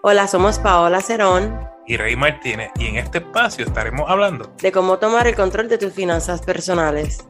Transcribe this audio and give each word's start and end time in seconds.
Hola, 0.00 0.28
somos 0.28 0.60
Paola 0.60 1.00
Cerón 1.00 1.58
y 1.84 1.96
Rey 1.96 2.14
Martínez 2.14 2.70
y 2.78 2.86
en 2.86 2.98
este 2.98 3.18
espacio 3.18 3.66
estaremos 3.66 4.08
hablando 4.08 4.54
de 4.62 4.70
cómo 4.70 5.00
tomar 5.00 5.26
el 5.26 5.34
control 5.34 5.68
de 5.68 5.76
tus 5.76 5.92
finanzas 5.92 6.40
personales. 6.40 7.26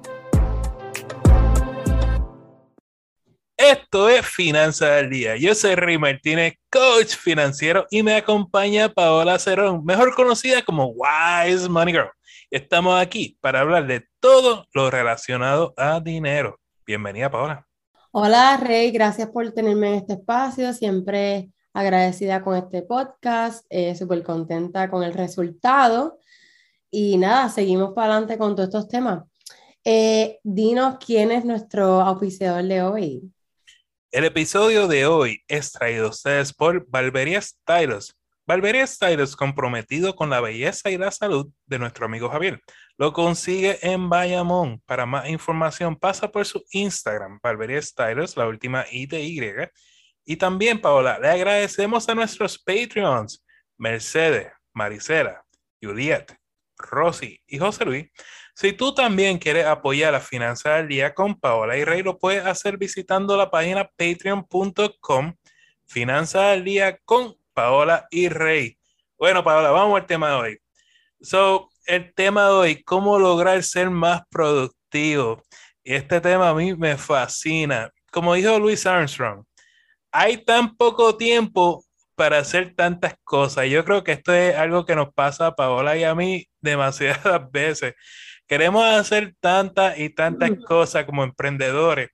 Esto 3.56 4.10
es 4.10 4.26
Finanzas 4.26 4.90
al 5.02 5.08
Día. 5.08 5.36
Yo 5.38 5.54
soy 5.54 5.76
Rey 5.76 5.96
Martínez, 5.96 6.56
coach 6.70 7.16
financiero, 7.16 7.86
y 7.90 8.02
me 8.02 8.14
acompaña 8.16 8.90
Paola 8.90 9.38
Cerón, 9.38 9.82
mejor 9.82 10.14
conocida 10.14 10.60
como 10.62 10.88
Wise 10.88 11.70
Money 11.70 11.94
Girl. 11.94 12.10
Estamos 12.50 13.00
aquí 13.00 13.38
para 13.40 13.60
hablar 13.60 13.86
de 13.86 14.04
todo 14.20 14.66
lo 14.74 14.90
relacionado 14.90 15.72
a 15.78 16.00
dinero. 16.00 16.60
Bienvenida, 16.86 17.30
Paola. 17.30 17.66
Hola, 18.12 18.58
Rey. 18.58 18.90
Gracias 18.90 19.30
por 19.30 19.50
tenerme 19.52 19.88
en 19.88 19.94
este 19.94 20.12
espacio. 20.12 20.74
Siempre 20.74 21.48
agradecida 21.78 22.42
con 22.42 22.56
este 22.56 22.82
podcast, 22.82 23.64
eh, 23.70 23.94
súper 23.94 24.24
contenta 24.24 24.90
con 24.90 25.04
el 25.04 25.14
resultado. 25.14 26.18
Y 26.90 27.18
nada, 27.18 27.48
seguimos 27.50 27.92
para 27.94 28.14
adelante 28.14 28.36
con 28.36 28.56
todos 28.56 28.68
estos 28.68 28.88
temas. 28.88 29.22
Eh, 29.84 30.40
dinos 30.42 30.96
quién 31.04 31.30
es 31.30 31.44
nuestro 31.44 32.00
auspiciador 32.00 32.64
de 32.64 32.82
hoy. 32.82 33.32
El 34.10 34.24
episodio 34.24 34.88
de 34.88 35.06
hoy 35.06 35.44
es 35.46 35.70
traído 35.70 36.06
a 36.06 36.10
ustedes 36.10 36.52
por 36.52 36.84
Valveria 36.88 37.40
Styles. 37.40 38.16
Valveria 38.44 38.84
Styles 38.84 39.36
comprometido 39.36 40.16
con 40.16 40.30
la 40.30 40.40
belleza 40.40 40.90
y 40.90 40.98
la 40.98 41.12
salud 41.12 41.48
de 41.66 41.78
nuestro 41.78 42.06
amigo 42.06 42.28
Javier. 42.28 42.60
Lo 42.96 43.12
consigue 43.12 43.78
en 43.82 44.08
Bayamón. 44.08 44.82
Para 44.84 45.06
más 45.06 45.28
información 45.28 45.94
pasa 45.94 46.32
por 46.32 46.44
su 46.44 46.64
Instagram, 46.72 47.38
Valveria 47.40 47.80
Styles, 47.80 48.36
la 48.36 48.48
última 48.48 48.84
I 48.90 49.06
de 49.06 49.22
Y. 49.22 49.40
Y 50.30 50.36
también, 50.36 50.78
Paola, 50.78 51.18
le 51.18 51.26
agradecemos 51.26 52.06
a 52.06 52.14
nuestros 52.14 52.58
Patreons, 52.58 53.42
Mercedes, 53.78 54.52
Maricela, 54.74 55.42
Juliet, 55.80 56.36
Rosy 56.76 57.40
y 57.46 57.56
José 57.56 57.86
Luis. 57.86 58.10
Si 58.54 58.74
tú 58.74 58.94
también 58.94 59.38
quieres 59.38 59.64
apoyar 59.64 60.12
la 60.12 60.20
finanza 60.20 60.74
del 60.74 60.88
día 60.88 61.14
con 61.14 61.40
Paola 61.40 61.78
y 61.78 61.84
Rey, 61.84 62.02
lo 62.02 62.18
puedes 62.18 62.44
hacer 62.44 62.76
visitando 62.76 63.38
la 63.38 63.50
página 63.50 63.88
patreon.com, 63.96 65.34
Finanza 65.86 66.48
del 66.50 66.64
día 66.64 66.98
con 67.06 67.34
Paola 67.54 68.06
y 68.10 68.28
Rey. 68.28 68.78
Bueno, 69.16 69.42
Paola, 69.42 69.70
vamos 69.70 69.98
al 69.98 70.06
tema 70.06 70.28
de 70.28 70.34
hoy. 70.34 70.58
So, 71.22 71.70
el 71.86 72.12
tema 72.12 72.48
de 72.48 72.50
hoy, 72.50 72.82
cómo 72.84 73.18
lograr 73.18 73.62
ser 73.62 73.88
más 73.88 74.20
productivo. 74.28 75.42
Y 75.82 75.94
este 75.94 76.20
tema 76.20 76.50
a 76.50 76.54
mí 76.54 76.76
me 76.76 76.98
fascina. 76.98 77.90
Como 78.12 78.34
dijo 78.34 78.58
Louis 78.58 78.84
Armstrong, 78.84 79.47
hay 80.12 80.44
tan 80.44 80.76
poco 80.76 81.16
tiempo 81.16 81.84
para 82.14 82.38
hacer 82.38 82.74
tantas 82.74 83.14
cosas. 83.24 83.68
Yo 83.68 83.84
creo 83.84 84.02
que 84.02 84.12
esto 84.12 84.34
es 84.34 84.56
algo 84.56 84.84
que 84.84 84.96
nos 84.96 85.12
pasa 85.14 85.48
a 85.48 85.54
Paola 85.54 85.96
y 85.96 86.04
a 86.04 86.14
mí 86.14 86.46
demasiadas 86.60 87.50
veces. 87.50 87.94
Queremos 88.46 88.84
hacer 88.84 89.34
tantas 89.40 89.98
y 89.98 90.10
tantas 90.10 90.50
cosas 90.66 91.04
como 91.04 91.22
emprendedores 91.22 92.08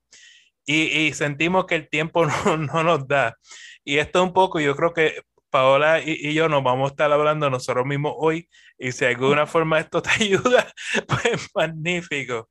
y, 0.66 1.12
sentimos 1.12 1.66
que 1.66 1.76
el 1.76 1.88
tiempo 1.88 2.26
no, 2.46 2.56
no, 2.56 2.82
nos 2.82 3.06
da. 3.06 3.36
Y 3.84 3.98
esto 3.98 4.22
un 4.22 4.32
poco, 4.32 4.60
yo 4.60 4.74
creo 4.76 4.92
que 4.92 5.22
Paola 5.54 6.00
y, 6.04 6.34
yo 6.34 6.48
nos 6.48 6.64
vamos 6.64 6.90
a 6.90 6.90
estar 6.90 7.12
hablando 7.12 7.48
nosotros 7.48 7.86
mismos 7.86 8.14
hoy 8.16 8.48
y 8.76 8.90
si 8.90 9.04
de 9.04 9.12
alguna 9.12 9.46
forma 9.46 9.78
esto 9.78 10.02
te 10.02 10.10
ayuda, 10.20 10.66
pues 11.06 11.48
magnífico. 11.54 12.48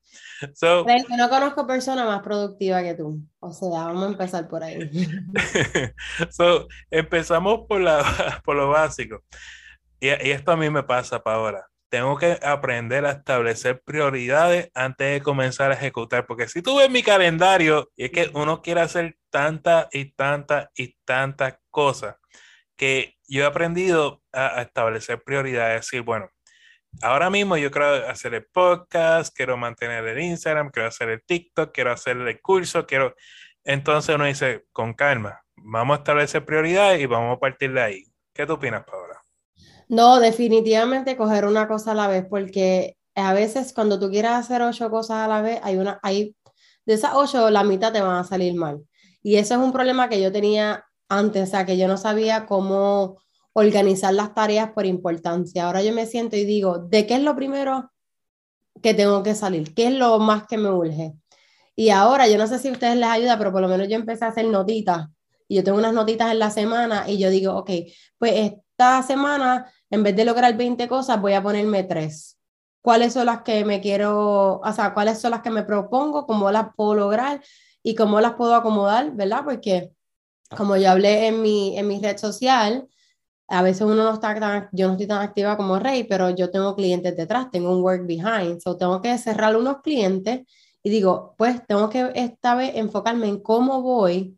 So, 0.54 0.86
no 0.86 1.30
conozco 1.30 1.68
persona 1.68 2.06
más 2.06 2.22
productiva 2.22 2.82
que 2.82 2.94
tú. 2.94 3.20
O 3.42 3.52
sea, 3.52 3.68
vamos 3.68 4.04
a 4.04 4.08
empezar 4.08 4.48
por 4.48 4.64
ahí. 4.64 4.90
so, 6.32 6.70
empezamos 6.90 7.66
por, 7.68 7.82
la, 7.82 8.40
por 8.46 8.56
lo 8.56 8.70
básico. 8.70 9.22
Y, 10.00 10.08
y 10.08 10.32
esto 10.32 10.54
a 10.54 10.56
mí 10.56 10.70
me 10.70 10.84
pasa, 10.84 11.22
Paola. 11.22 11.68
Tengo 11.90 12.18
que 12.18 12.40
aprender 12.42 13.06
a 13.06 13.12
establecer 13.12 13.82
prioridades 13.84 14.72
antes 14.74 15.12
de 15.12 15.22
comenzar 15.22 15.72
a 15.72 15.76
ejecutar, 15.76 16.26
porque 16.26 16.48
si 16.48 16.62
tú 16.62 16.78
ves 16.78 16.90
mi 16.90 17.04
calendario, 17.04 17.92
y 17.98 18.06
es 18.06 18.12
que 18.12 18.32
uno 18.34 18.62
quiere 18.62 18.80
hacer 18.80 19.18
tantas 19.30 19.90
y 19.92 20.14
tantas 20.14 20.70
y 20.74 20.96
tantas 21.04 21.56
cosas, 21.70 22.16
que 22.76 23.16
yo 23.28 23.44
he 23.44 23.46
aprendido 23.46 24.22
a, 24.32 24.62
establecer 24.62 25.22
prioridades, 25.24 25.82
decir, 25.82 26.02
bueno, 26.02 26.30
ahora 27.02 27.30
mismo 27.30 27.58
yo 27.58 27.72
quiero 27.72 28.08
hacer 28.08 28.34
el 28.34 28.46
podcast, 28.46 29.36
quiero 29.36 29.58
mantener 29.58 30.06
el 30.08 30.20
Instagram, 30.20 30.70
quiero 30.70 30.88
hacer 30.88 31.10
el 31.10 31.24
TikTok, 31.24 31.74
quiero 31.74 31.92
hacer 31.92 32.18
el 32.18 32.42
curso, 32.42 32.86
quiero... 32.86 33.16
Entonces 33.64 34.14
uno 34.16 34.26
dice, 34.26 34.66
con 34.74 34.94
calma, 34.94 35.42
vamos 35.56 35.96
a 35.96 36.00
establecer 36.00 36.46
prioridades 36.46 37.02
y 37.02 37.06
vamos 37.06 37.38
a 37.38 37.40
partir 37.40 37.72
de 37.74 37.82
ahí. 37.82 38.04
¿Qué 38.34 38.46
tú 38.46 38.54
opinas, 38.54 38.84
Paola? 38.84 39.24
No, 39.88 40.20
definitivamente 40.20 41.16
coger 41.16 41.46
una 41.46 41.68
cosa 41.68 41.92
a 41.92 41.96
la 41.96 42.08
vez, 42.08 42.26
porque 42.30 42.98
a 43.16 43.34
veces 43.34 43.74
cuando 43.74 44.00
tú 44.00 44.10
quieras 44.10 44.46
hacer 44.46 44.62
ocho 44.62 44.90
cosas 44.90 45.18
a 45.18 45.28
la 45.28 45.42
vez, 45.42 45.60
hay 45.64 45.78
una, 45.78 46.00
hay, 46.02 46.36
de 46.86 46.94
esas 46.94 47.12
ocho, 47.14 47.50
la 47.50 47.64
mitad 47.64 47.94
te 47.94 48.02
van 48.02 48.18
a 48.18 48.24
salir 48.24 48.56
mal. 48.56 48.82
Y 49.22 49.38
eso 49.38 49.54
es 49.54 49.60
un 49.62 49.72
problema 49.72 50.10
que 50.10 50.22
yo 50.22 50.32
tenía 50.32 50.84
antes, 51.10 51.50
o 51.50 51.52
sea, 51.52 51.66
que 51.66 51.78
yo 51.78 51.88
no 51.88 51.98
sabía 51.98 52.46
cómo 52.46 53.18
organizar 53.54 54.14
las 54.14 54.34
tareas 54.34 54.72
por 54.72 54.86
importancia. 54.86 55.66
Ahora 55.66 55.84
yo 55.84 55.94
me 55.94 56.06
siento 56.06 56.36
y 56.36 56.46
digo, 56.46 56.80
¿de 56.80 57.06
qué 57.06 57.16
es 57.16 57.22
lo 57.22 57.36
primero 57.36 57.92
que 58.82 58.94
tengo 58.94 59.24
que 59.24 59.36
salir? 59.36 59.74
¿Qué 59.74 59.88
es 59.88 59.94
lo 59.94 60.20
más 60.20 60.48
que 60.48 60.58
me 60.58 60.72
urge? 60.72 61.14
Y 61.76 61.90
ahora, 61.90 62.28
yo 62.28 62.38
no 62.38 62.48
sé 62.48 62.60
si 62.60 62.70
a 62.70 62.72
ustedes 62.72 62.96
les 62.98 63.10
ayuda, 63.10 63.38
pero 63.38 63.52
por 63.52 63.62
lo 63.62 63.68
menos 63.68 63.88
yo 63.88 63.96
empecé 63.96 64.26
a 64.26 64.30
hacer 64.30 64.46
notitas. 64.46 65.08
Y 65.48 65.56
yo 65.56 65.64
tengo 65.64 65.78
unas 65.78 65.94
notitas 65.94 66.32
en 66.32 66.40
la 66.40 66.50
semana 66.52 67.06
y 67.08 67.18
yo 67.18 67.30
digo, 67.30 67.56
ok, 67.56 67.70
pues 68.18 68.34
esta 68.36 69.04
semana, 69.04 69.72
en 69.90 70.04
vez 70.04 70.16
de 70.16 70.26
lograr 70.26 70.56
20 70.56 70.88
cosas, 70.88 71.22
voy 71.22 71.34
a 71.34 71.44
ponerme 71.44 71.84
tres. 71.84 72.40
¿Cuáles 72.82 73.14
son 73.14 73.28
las 73.28 73.42
que 73.44 73.64
me 73.66 73.82
quiero, 73.82 74.60
o 74.60 74.74
sea, 74.74 74.94
cuáles 74.94 75.20
son 75.20 75.32
las 75.32 75.42
que 75.42 75.50
me 75.50 75.64
propongo, 75.64 76.26
cómo 76.26 76.52
las 76.52 76.68
puedo 76.76 76.96
lograr 76.96 77.42
y 77.82 77.96
cómo 77.96 78.20
las 78.20 78.34
puedo 78.34 78.56
acomodar, 78.56 79.12
¿verdad? 79.12 79.44
Porque 79.46 79.92
como 80.56 80.78
yo 80.78 80.92
hablé 80.92 81.28
en 81.28 81.42
mi, 81.42 81.78
en 81.78 81.88
mi 81.88 82.00
red 82.00 82.18
social, 82.18 82.88
a 83.48 83.62
veces 83.62 83.82
uno 83.82 83.96
no 83.96 84.14
está 84.14 84.40
tan, 84.40 84.70
yo 84.72 84.88
no 84.88 84.94
estoy 84.94 85.08
tan 85.08 85.22
activa 85.22 85.58
como 85.58 85.78
Rey, 85.80 86.06
pero 86.06 86.30
yo 86.32 86.50
tengo 86.50 86.76
clientes 86.76 87.16
detrás, 87.16 87.52
tengo 87.52 87.72
un 87.72 87.84
work 87.84 88.06
behind, 88.06 88.60
so 88.62 88.78
tengo 88.78 89.02
que 89.02 89.18
cerrar 89.18 89.56
unos 89.56 89.82
clientes 89.82 90.42
y 90.82 90.90
digo, 90.90 91.36
pues 91.38 91.66
tengo 91.68 91.90
que 91.90 92.12
esta 92.16 92.56
vez 92.56 92.72
enfocarme 92.76 93.28
en 93.28 93.40
cómo 93.42 93.82
voy 93.82 94.38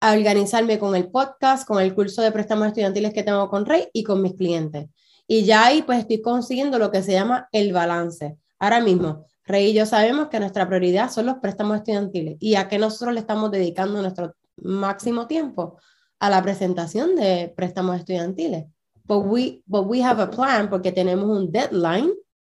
a 0.00 0.12
organizarme 0.12 0.78
con 0.78 0.94
el 0.94 1.10
podcast, 1.10 1.66
con 1.66 1.80
el 1.80 1.94
curso 1.94 2.20
de 2.22 2.32
préstamos 2.32 2.68
estudiantiles 2.68 3.12
que 3.12 3.22
tengo 3.22 3.48
con 3.48 3.64
Rey 3.64 3.88
y 3.92 4.02
con 4.02 4.20
mis 4.22 4.34
clientes. 4.34 4.88
Y 5.26 5.44
ya 5.44 5.66
ahí 5.66 5.82
pues 5.82 6.00
estoy 6.00 6.20
consiguiendo 6.20 6.78
lo 6.78 6.90
que 6.90 7.02
se 7.02 7.12
llama 7.12 7.48
el 7.52 7.72
balance. 7.72 8.36
Ahora 8.58 8.80
mismo, 8.80 9.24
Rey 9.44 9.70
y 9.70 9.72
yo 9.72 9.86
sabemos 9.86 10.28
que 10.28 10.40
nuestra 10.40 10.66
prioridad 10.66 11.10
son 11.10 11.26
los 11.26 11.36
préstamos 11.36 11.78
estudiantiles 11.78 12.36
y 12.40 12.56
a 12.56 12.68
qué 12.68 12.78
nosotros 12.78 13.14
le 13.14 13.20
estamos 13.20 13.50
dedicando 13.50 14.02
nuestro 14.02 14.34
máximo 14.56 15.26
tiempo 15.26 15.78
a 16.18 16.30
la 16.30 16.42
presentación 16.42 17.16
de 17.16 17.52
préstamos 17.56 17.98
estudiantiles. 17.98 18.64
But 19.04 19.24
we, 19.24 19.62
but 19.66 19.86
we 19.86 20.02
have 20.02 20.20
a 20.20 20.30
plan 20.30 20.68
porque 20.68 20.92
tenemos 20.92 21.26
un 21.26 21.52
deadline 21.52 22.12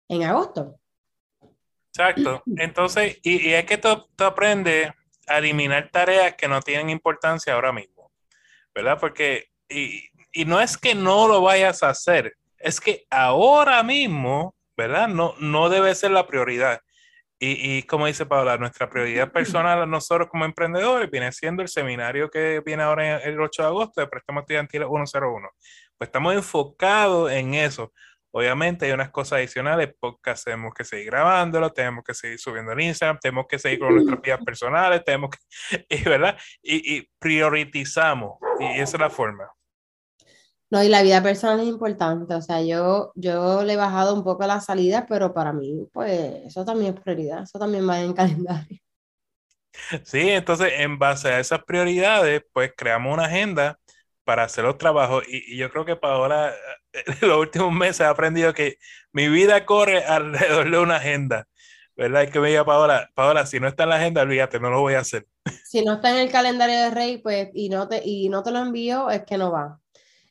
en 0.08 0.22
agosto. 0.22 0.78
Exacto. 1.92 2.42
Entonces, 2.56 3.18
y, 3.22 3.52
es 3.52 3.64
que 3.64 3.78
tú, 3.78 3.88
aprendes 4.18 4.90
a 5.26 5.38
eliminar 5.38 5.90
tareas 5.90 6.34
que 6.34 6.48
no 6.48 6.60
tienen 6.62 6.90
importancia 6.90 7.52
ahora 7.52 7.72
mismo, 7.72 8.10
¿verdad? 8.74 8.98
Porque, 8.98 9.50
y, 9.68 10.04
y 10.32 10.44
no 10.44 10.60
es 10.60 10.78
que 10.78 10.94
no 10.94 11.28
lo 11.28 11.42
vayas 11.42 11.82
a 11.82 11.90
hacer, 11.90 12.36
es 12.58 12.80
que 12.80 13.06
ahora 13.10 13.82
mismo, 13.82 14.54
¿verdad? 14.76 15.08
No, 15.08 15.34
no 15.38 15.68
debe 15.68 15.94
ser 15.94 16.12
la 16.12 16.26
prioridad. 16.26 16.80
Y, 17.40 17.78
y, 17.78 17.82
como 17.84 18.06
dice 18.06 18.26
Paula, 18.26 18.56
nuestra 18.56 18.90
prioridad 18.90 19.30
personal 19.30 19.88
nosotros 19.88 20.28
como 20.28 20.44
emprendedores 20.44 21.08
viene 21.08 21.30
siendo 21.30 21.62
el 21.62 21.68
seminario 21.68 22.28
que 22.30 22.60
viene 22.66 22.82
ahora 22.82 23.18
el 23.18 23.40
8 23.40 23.62
de 23.62 23.68
agosto 23.68 24.00
de 24.00 24.08
préstamos 24.08 24.42
estudiantiles 24.42 24.88
101. 24.88 25.48
Pues 25.96 26.08
estamos 26.08 26.34
enfocados 26.34 27.30
en 27.30 27.54
eso. 27.54 27.92
Obviamente 28.30 28.86
hay 28.86 28.92
unas 28.92 29.10
cosas 29.10 29.38
adicionales, 29.38 29.94
porque 29.98 30.34
tenemos 30.44 30.74
que 30.74 30.84
seguir 30.84 31.06
grabándolo, 31.06 31.70
tenemos 31.70 32.04
que 32.04 32.12
seguir 32.12 32.38
subiendo 32.38 32.72
el 32.72 32.80
Instagram, 32.80 33.18
tenemos 33.20 33.46
que 33.48 33.58
seguir 33.58 33.78
con 33.78 33.94
nuestras 33.94 34.20
vidas 34.20 34.44
personales, 34.44 35.04
tenemos 35.04 35.30
que, 35.30 36.02
¿verdad? 36.04 36.38
Y, 36.62 36.98
y 36.98 37.08
priorizamos, 37.18 38.38
y 38.60 38.80
esa 38.80 38.96
es 38.96 39.00
la 39.00 39.10
forma. 39.10 39.48
No, 40.70 40.82
y 40.84 40.88
la 40.88 41.02
vida 41.02 41.22
personal 41.22 41.60
es 41.60 41.66
importante, 41.66 42.34
o 42.34 42.42
sea, 42.42 42.60
yo, 42.60 43.12
yo 43.14 43.62
le 43.64 43.72
he 43.72 43.76
bajado 43.76 44.14
un 44.14 44.22
poco 44.22 44.46
la 44.46 44.60
salida, 44.60 45.06
pero 45.08 45.32
para 45.32 45.52
mí, 45.54 45.88
pues, 45.92 46.44
eso 46.44 46.62
también 46.64 46.94
es 46.94 47.00
prioridad, 47.00 47.42
eso 47.44 47.58
también 47.58 47.88
va 47.88 48.00
en 48.00 48.12
calendario. 48.14 48.78
Sí, 50.04 50.28
entonces, 50.28 50.72
en 50.76 50.98
base 50.98 51.28
a 51.28 51.40
esas 51.40 51.64
prioridades, 51.64 52.42
pues, 52.52 52.72
creamos 52.76 53.14
una 53.14 53.26
agenda 53.26 53.78
para 54.24 54.44
hacer 54.44 54.64
los 54.64 54.76
trabajos, 54.76 55.24
y, 55.26 55.56
yo 55.56 55.70
creo 55.70 55.86
que 55.86 55.96
para 55.96 56.14
ahora, 56.14 56.54
en 56.92 57.28
los 57.28 57.38
últimos 57.38 57.72
meses 57.72 58.00
he 58.00 58.04
aprendido 58.04 58.52
que 58.52 58.76
mi 59.12 59.28
vida 59.28 59.64
corre 59.64 60.04
alrededor 60.04 60.70
de 60.70 60.78
una 60.78 60.96
agenda, 60.96 61.48
¿verdad? 61.96 62.24
Y 62.24 62.30
que 62.30 62.40
me 62.40 62.48
diga 62.48 62.66
Paola, 62.66 63.10
Paola, 63.14 63.46
si 63.46 63.58
no 63.58 63.68
está 63.68 63.84
en 63.84 63.88
la 63.88 63.96
agenda, 63.96 64.20
olvídate, 64.20 64.60
no 64.60 64.68
lo 64.68 64.80
voy 64.80 64.94
a 64.94 65.00
hacer. 65.00 65.26
Si 65.64 65.82
no 65.82 65.94
está 65.94 66.10
en 66.10 66.18
el 66.18 66.30
calendario 66.30 66.76
de 66.78 66.90
Rey, 66.90 67.18
pues, 67.18 67.48
y 67.54 67.70
no 67.70 67.88
te, 67.88 68.02
y 68.04 68.28
no 68.28 68.42
te 68.42 68.50
lo 68.50 68.58
envío, 68.58 69.08
es 69.10 69.24
que 69.24 69.38
no 69.38 69.50
va. 69.50 69.80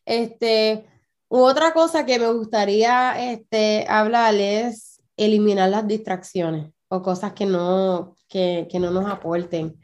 Este, 0.07 0.85
otra 1.27 1.73
cosa 1.73 2.05
que 2.05 2.17
me 2.17 2.31
gustaría 2.31 3.31
este, 3.33 3.85
hablar 3.89 4.35
es 4.35 5.01
eliminar 5.17 5.69
las 5.69 5.85
distracciones 5.85 6.71
o 6.87 7.01
cosas 7.01 7.33
que 7.33 7.45
no, 7.45 8.15
que, 8.29 8.67
que 8.71 8.79
no 8.79 8.89
nos 8.89 9.11
aporten. 9.11 9.77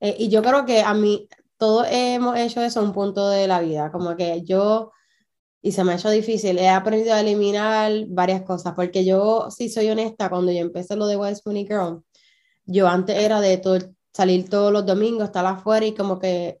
Eh, 0.00 0.16
y 0.18 0.28
yo 0.28 0.42
creo 0.42 0.66
que 0.66 0.82
a 0.82 0.92
mí, 0.92 1.28
todos 1.56 1.86
hemos 1.90 2.36
hecho 2.38 2.60
eso 2.62 2.80
a 2.80 2.82
un 2.82 2.92
punto 2.92 3.30
de 3.30 3.46
la 3.46 3.60
vida, 3.60 3.90
como 3.90 4.16
que 4.16 4.42
yo, 4.44 4.92
y 5.62 5.72
se 5.72 5.82
me 5.84 5.92
ha 5.92 5.96
hecho 5.96 6.10
difícil, 6.10 6.58
he 6.58 6.68
aprendido 6.68 7.14
a 7.14 7.20
eliminar 7.20 7.92
varias 8.08 8.42
cosas, 8.42 8.74
porque 8.74 9.04
yo, 9.04 9.50
si 9.50 9.70
soy 9.70 9.88
honesta, 9.88 10.28
cuando 10.28 10.52
yo 10.52 10.60
empecé 10.60 10.96
lo 10.96 11.06
de 11.06 11.16
West 11.16 11.46
Money 11.46 11.66
Girl, 11.66 12.02
yo 12.66 12.86
antes 12.88 13.16
era 13.16 13.40
de 13.40 13.56
todo, 13.58 13.78
salir 14.12 14.48
todos 14.50 14.72
los 14.72 14.84
domingos, 14.86 15.24
estar 15.24 15.46
afuera 15.46 15.86
y 15.86 15.94
como 15.94 16.18
que 16.18 16.59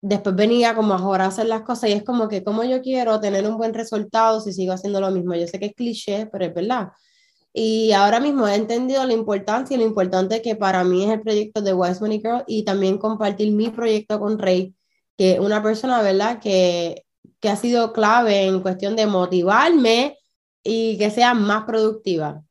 después 0.00 0.36
venía 0.36 0.74
como 0.74 0.94
a 0.94 1.24
hacer 1.26 1.46
las 1.46 1.62
cosas 1.62 1.90
y 1.90 1.92
es 1.92 2.04
como 2.04 2.28
que 2.28 2.44
como 2.44 2.64
yo 2.64 2.80
quiero 2.82 3.20
tener 3.20 3.48
un 3.48 3.56
buen 3.58 3.74
resultado 3.74 4.40
si 4.40 4.52
sigo 4.52 4.72
haciendo 4.72 5.00
lo 5.00 5.10
mismo. 5.10 5.34
Yo 5.34 5.46
sé 5.46 5.58
que 5.58 5.66
es 5.66 5.74
cliché, 5.74 6.26
pero 6.26 6.44
es 6.46 6.54
verdad. 6.54 6.88
Y 7.52 7.92
ahora 7.92 8.20
mismo 8.20 8.46
he 8.46 8.54
entendido 8.54 9.04
la 9.04 9.14
importancia 9.14 9.74
y 9.74 9.80
lo 9.80 9.86
importante 9.86 10.42
que 10.42 10.54
para 10.54 10.84
mí 10.84 11.04
es 11.04 11.10
el 11.10 11.20
proyecto 11.22 11.62
de 11.62 11.74
Wise 11.74 12.00
Money 12.00 12.20
Girl 12.20 12.44
y 12.46 12.64
también 12.64 12.98
compartir 12.98 13.52
mi 13.52 13.70
proyecto 13.70 14.20
con 14.20 14.38
Rey, 14.38 14.74
que 15.16 15.32
es 15.32 15.40
una 15.40 15.62
persona, 15.62 16.02
¿verdad?, 16.02 16.40
que, 16.40 17.04
que 17.40 17.48
ha 17.48 17.56
sido 17.56 17.92
clave 17.92 18.46
en 18.46 18.60
cuestión 18.60 18.96
de 18.96 19.06
motivarme 19.06 20.18
y 20.62 20.98
que 20.98 21.10
sea 21.10 21.34
más 21.34 21.64
productiva. 21.64 22.42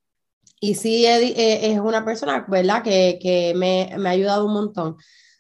Y 0.60 0.76
sí, 0.76 1.06
eh, 1.06 1.72
es 1.72 1.80
una 1.80 2.04
persona, 2.04 2.46
¿verdad?, 2.48 2.84
que, 2.84 3.20
que 3.22 3.54
me, 3.56 3.96
me, 3.98 4.10
ha 4.10 4.12
ayudado 4.12 4.46
un 4.46 4.54
montón. 4.54 4.98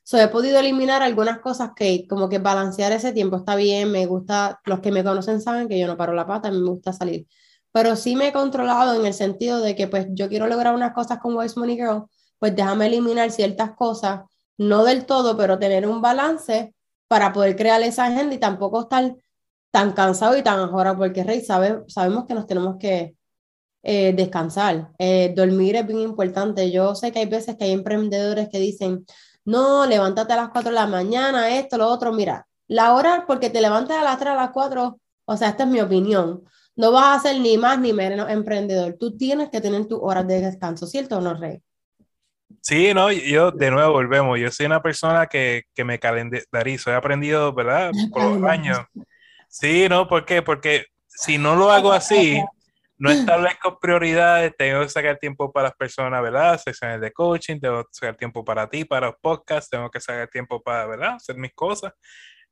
So, 0.08 0.18
he 0.18 0.28
podido 0.30 0.60
eliminar 0.60 1.04
algunas 1.04 1.40
cosas 1.40 1.72
que 1.76 2.08
como 2.08 2.30
que 2.30 2.40
balancear 2.40 2.94
ese 2.94 3.12
tiempo 3.12 3.36
está 3.38 3.56
bien, 3.56 3.92
me 3.92 4.06
gusta, 4.06 4.62
los 4.64 4.80
que 4.80 4.92
me 4.92 5.04
conocen 5.04 5.42
saben 5.42 5.68
que 5.68 5.78
yo 5.78 5.88
no 5.88 5.98
paro 5.98 6.14
la 6.14 6.26
pata, 6.26 6.50
me 6.50 6.60
gusta 6.70 6.94
salir 6.94 7.28
pero 7.78 7.96
sí 7.96 8.16
me 8.16 8.30
he 8.30 8.34
controlado 8.34 9.00
en 9.00 9.06
el 9.06 9.14
sentido 9.14 9.62
de 9.62 9.76
que 9.76 9.88
pues 9.88 10.08
yo 10.10 10.30
quiero 10.30 10.48
lograr 10.48 10.74
unas 10.74 10.94
cosas 10.94 11.20
con 11.20 11.36
Wise 11.36 11.60
Money 11.60 11.76
Girl, 11.76 12.06
pues 12.40 12.56
déjame 12.56 12.88
eliminar 12.88 13.30
ciertas 13.30 13.76
cosas, 13.76 14.22
no 14.58 14.84
del 14.84 15.06
todo, 15.06 15.38
pero 15.38 15.60
tener 15.60 15.88
un 15.88 16.02
balance 16.02 16.74
para 17.08 17.32
poder 17.34 17.56
crear 17.56 17.80
esa 17.84 18.06
agenda 18.06 18.34
y 18.34 18.40
tampoco 18.40 18.82
estar 18.82 19.16
tan 19.70 19.92
cansado 19.94 20.36
y 20.36 20.42
tan 20.42 20.60
ahora, 20.60 20.98
porque 20.98 21.24
Rey, 21.24 21.42
sabe, 21.42 21.84
sabemos 21.88 22.26
que 22.26 22.34
nos 22.34 22.48
tenemos 22.48 22.78
que 22.80 23.16
eh, 23.84 24.14
descansar. 24.14 24.90
Eh, 24.98 25.34
dormir 25.36 25.76
es 25.76 25.86
bien 25.86 26.00
importante. 26.00 26.72
Yo 26.72 26.96
sé 26.96 27.12
que 27.12 27.20
hay 27.20 27.28
veces 27.28 27.58
que 27.58 27.66
hay 27.66 27.74
emprendedores 27.74 28.50
que 28.50 28.58
dicen, 28.58 29.06
no, 29.48 29.86
levántate 29.88 30.34
a 30.34 30.38
las 30.38 30.50
4 30.50 30.70
de 30.70 30.76
la 30.76 30.88
mañana, 30.88 31.58
esto, 31.58 31.78
lo 31.78 31.88
otro. 31.88 32.14
Mira, 32.14 32.48
la 32.68 32.94
hora 32.94 33.26
porque 33.26 33.50
te 33.50 33.62
levantas 33.62 33.98
a 33.98 34.04
las 34.04 34.20
3, 34.20 34.34
a 34.34 34.36
las 34.36 34.52
4, 34.52 35.00
o 35.26 35.38
sea, 35.38 35.50
esta 35.50 35.64
es 35.64 35.70
mi 35.70 35.82
opinión 35.82 36.44
no 36.78 36.92
vas 36.92 37.18
a 37.18 37.30
ser 37.30 37.42
ni 37.42 37.58
más 37.58 37.80
ni 37.80 37.92
menos 37.92 38.30
emprendedor. 38.30 38.96
Tú 39.00 39.18
tienes 39.18 39.50
que 39.50 39.60
tener 39.60 39.88
tus 39.88 40.00
horas 40.02 40.26
de 40.28 40.40
descanso, 40.40 40.86
¿cierto 40.86 41.18
o 41.18 41.22
no, 41.22 41.34
Rey? 41.34 41.60
Sí, 42.62 42.94
no, 42.94 43.12
yo 43.12 43.52
de 43.52 43.72
nuevo 43.72 43.94
volvemos. 43.94 44.40
Yo 44.40 44.52
soy 44.52 44.68
una 44.68 44.82
persona 44.82 45.26
que, 45.26 45.64
que 45.74 45.84
me 45.84 46.00
calendarizo. 46.00 46.92
He 46.92 46.96
aprendido, 46.96 47.52
¿verdad? 47.54 47.92
Por 48.14 48.40
los 48.40 48.50
años. 48.50 48.80
Sí, 49.50 49.88
no, 49.90 50.08
¿por 50.08 50.26
qué? 50.26 50.42
Porque 50.44 50.86
si 51.08 51.38
no 51.38 51.56
lo 51.56 51.72
hago 51.72 51.92
así, 51.92 52.40
no 52.98 53.12
establezco 53.12 53.80
prioridades, 53.80 54.54
tengo 54.58 54.82
que 54.82 54.90
sacar 54.90 55.18
tiempo 55.18 55.52
para 55.52 55.70
las 55.70 55.76
personas, 55.76 56.22
¿verdad? 56.22 56.60
Sesiones 56.60 57.00
de 57.02 57.12
coaching, 57.12 57.60
tengo 57.60 57.84
que 57.84 57.90
sacar 57.92 58.16
tiempo 58.16 58.44
para 58.44 58.70
ti, 58.70 58.86
para 58.86 59.08
los 59.08 59.16
podcasts, 59.22 59.70
tengo 59.70 59.90
que 59.90 60.00
sacar 60.00 60.28
tiempo 60.28 60.62
para, 60.62 60.86
¿verdad? 60.88 61.16
Hacer 61.16 61.38
mis 61.38 61.54
cosas. 61.54 61.94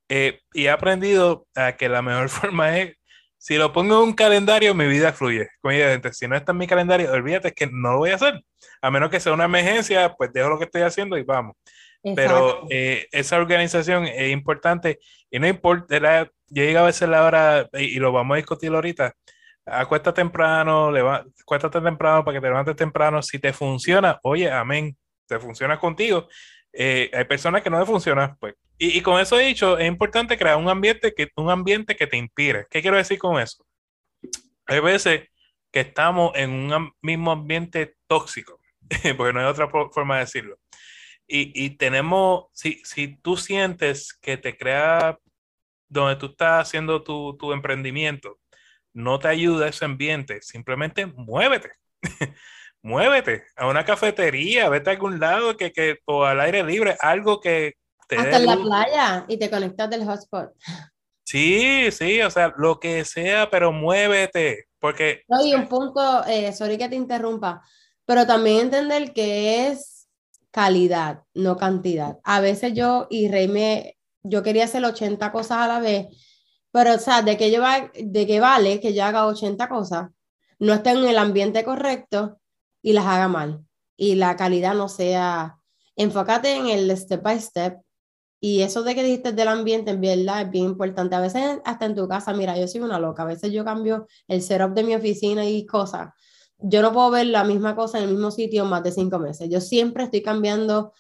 Eh, 0.08 0.40
y 0.54 0.66
he 0.66 0.70
aprendido 0.70 1.48
a 1.56 1.74
que 1.74 1.90
la 1.90 2.02
mejor 2.02 2.30
forma 2.30 2.78
es 2.78 2.96
si 3.46 3.58
lo 3.58 3.72
pongo 3.72 4.02
en 4.02 4.10
un 4.10 4.14
calendario, 4.14 4.74
mi 4.74 4.88
vida 4.88 5.14
fluye. 5.14 5.48
Si 6.14 6.28
no 6.28 6.36
está 6.36 6.52
en 6.52 6.58
mi 6.58 6.66
calendario, 6.66 7.12
olvídate 7.12 7.52
que 7.52 7.68
no 7.68 7.92
lo 7.92 7.98
voy 8.00 8.10
a 8.10 8.16
hacer. 8.16 8.42
A 8.82 8.90
menos 8.90 9.12
que 9.12 9.20
sea 9.20 9.34
una 9.34 9.46
emergencia, 9.46 10.16
pues 10.18 10.34
dejo 10.34 10.50
lo 10.50 10.58
que 10.58 10.66
estoy 10.66 10.82
haciendo 10.82 11.16
y 11.16 11.22
vamos. 11.22 11.56
Pero 12.16 12.66
eh, 12.72 13.08
esa 13.12 13.38
organización 13.38 14.08
es 14.08 14.32
importante 14.32 14.98
y 15.30 15.38
no 15.38 15.48
importa, 15.48 16.00
yo 16.48 16.64
llega 16.64 16.82
a 16.82 16.86
veces 16.86 17.08
la 17.08 17.24
hora, 17.24 17.70
y, 17.74 18.00
lo 18.00 18.12
vamos 18.12 18.34
a 18.34 18.38
discutir 18.38 18.74
ahorita, 18.74 19.14
acuesta 19.66 20.14
temprano, 20.14 20.92
acuéstate 21.42 21.82
temprano 21.82 22.24
para 22.24 22.38
que 22.38 22.42
te 22.42 22.48
levantes 22.48 22.76
temprano. 22.76 23.22
Si 23.22 23.40
te 23.40 23.54
funciona, 23.54 24.20
oye, 24.24 24.52
amén, 24.52 24.98
te 25.28 25.40
funciona 25.40 25.80
contigo. 25.80 26.28
Eh, 26.72 27.10
hay 27.14 27.26
personas 27.26 27.62
que 27.62 27.70
no 27.70 27.80
le 27.80 27.86
funciona, 27.86 28.36
pues 28.40 28.56
y, 28.78 29.02
con 29.02 29.20
eso 29.22 29.38
dicho, 29.38 29.78
es 29.78 29.88
importante 29.88 30.38
crear 30.38 30.58
un 30.58 30.68
ambiente, 30.68 31.14
que, 31.14 31.30
un 31.38 31.50
ambiente 31.50 31.96
que 31.96 32.08
te 32.08 32.18
inspire. 32.18 32.68
¿Qué 32.70 32.82
quiero 32.82 32.98
decir 32.98 33.18
con 33.18 33.40
eso? 33.40 33.66
Hay 34.66 34.82
veces 34.82 35.30
que 35.72 35.82
estamos 35.82 36.34
en 36.36 36.50
un 36.52 36.92
mismo 37.02 37.32
ambiente 37.32 37.96
tóxico, 38.08 38.60
porque 39.18 39.34
no 39.34 39.40
hay 39.40 39.46
otra 39.46 39.70
forma 39.70 40.16
de 40.16 40.22
decirlo. 40.22 40.58
Y, 41.28 41.66
y 41.66 41.72
tenemos, 41.78 42.46
si, 42.54 42.82
si, 42.84 43.16
tú 43.18 43.38
sientes 43.38 44.14
que 44.14 44.38
te 44.38 44.58
crea 44.58 45.18
donde 45.88 46.18
tú 46.18 46.28
estás 46.28 46.68
haciendo 46.68 47.02
tu, 47.02 47.38
tu 47.38 47.54
emprendimiento, 47.54 48.40
no 48.96 49.20
te 49.20 49.28
ayuda 49.28 49.68
ese 49.68 49.86
ambiente, 49.86 50.42
simplemente 50.42 51.06
muévete. 51.06 51.72
muévete 52.82 53.44
a 53.58 53.68
una 53.68 53.84
cafetería, 53.84 54.70
vete 54.70 54.90
a 54.90 54.94
algún 54.94 55.20
lado 55.20 55.58
que, 55.58 55.72
que, 55.72 56.00
o 56.06 56.24
al 56.24 56.40
aire 56.40 56.64
libre, 56.64 56.96
algo 57.00 57.40
que, 57.42 57.74
hasta 58.10 58.38
en 58.38 58.46
la 58.46 58.58
playa 58.58 59.26
y 59.28 59.38
te 59.38 59.50
conectas 59.50 59.90
del 59.90 60.06
hotspot. 60.06 60.52
Sí, 61.24 61.92
sí, 61.92 62.22
o 62.22 62.30
sea, 62.30 62.54
lo 62.56 62.80
que 62.80 63.04
sea, 63.04 63.50
pero 63.50 63.72
muévete, 63.72 64.66
porque... 64.80 65.24
No, 65.28 65.44
y 65.44 65.56
un 65.56 65.68
punto, 65.68 66.24
eh, 66.26 66.54
sorry 66.54 66.78
que 66.78 66.88
te 66.88 66.96
interrumpa, 66.96 67.64
pero 68.06 68.28
también 68.28 68.60
entender 68.60 69.12
que 69.12 69.68
es 69.68 70.08
calidad, 70.52 71.24
no 71.34 71.58
cantidad. 71.58 72.20
A 72.24 72.40
veces 72.40 72.74
yo 72.76 73.08
y 73.10 73.28
Rey 73.28 73.48
me, 73.48 73.98
yo 74.22 74.44
quería 74.44 74.66
hacer 74.66 74.86
80 74.86 75.32
cosas 75.32 75.58
a 75.58 75.68
la 75.68 75.80
vez, 75.80 76.08
pero 76.76 76.96
o 76.96 77.00
sea, 77.00 77.22
de 77.22 77.38
que, 77.38 77.50
yo, 77.54 77.62
de 77.94 78.28
que 78.28 78.42
vale 78.42 78.82
que 78.82 78.94
yo 78.94 79.06
haga 79.06 79.28
80 79.28 79.70
cosas, 79.70 80.10
no 80.60 80.74
esté 80.74 80.90
en 80.90 81.06
el 81.06 81.18
ambiente 81.18 81.64
correcto 81.64 82.42
y 82.82 82.92
las 82.92 83.06
haga 83.06 83.30
mal. 83.30 83.66
Y 83.96 84.16
la 84.16 84.36
calidad 84.36 84.76
no 84.76 84.90
sea, 84.90 85.58
enfócate 85.96 86.54
en 86.54 86.68
el 86.68 86.92
step 86.98 87.24
by 87.24 87.40
step 87.40 87.80
y 88.42 88.62
eso 88.62 88.84
de 88.84 88.94
que 88.94 89.04
dijiste 89.04 89.32
del 89.32 89.48
ambiente, 89.48 89.92
en 89.92 90.02
verdad, 90.02 90.42
es 90.42 90.52
bien 90.52 90.66
importante. 90.66 91.16
A 91.16 91.22
veces 91.22 91.60
hasta 91.64 91.86
en 91.86 91.96
tu 91.96 92.10
casa, 92.10 92.34
mira, 92.34 92.60
yo 92.60 92.68
soy 92.68 92.82
una 92.82 93.00
loca, 93.00 93.24
a 93.24 93.28
veces 93.28 93.54
yo 93.54 93.64
cambio 93.64 94.06
el 94.28 94.42
setup 94.42 94.74
de 94.74 94.84
mi 94.84 94.96
oficina 94.96 95.46
y 95.46 95.66
cosas. 95.66 96.10
Yo 96.58 96.82
no 96.82 96.92
puedo 96.92 97.10
ver 97.10 97.28
la 97.28 97.46
misma 97.46 97.74
cosa 97.74 98.00
en 98.00 98.04
el 98.04 98.10
mismo 98.10 98.32
sitio 98.32 98.66
más 98.66 98.84
de 98.84 98.92
cinco 98.92 99.18
meses. 99.18 99.48
Yo 99.50 99.62
siempre 99.62 100.04
estoy 100.04 100.22
cambiando. 100.22 100.92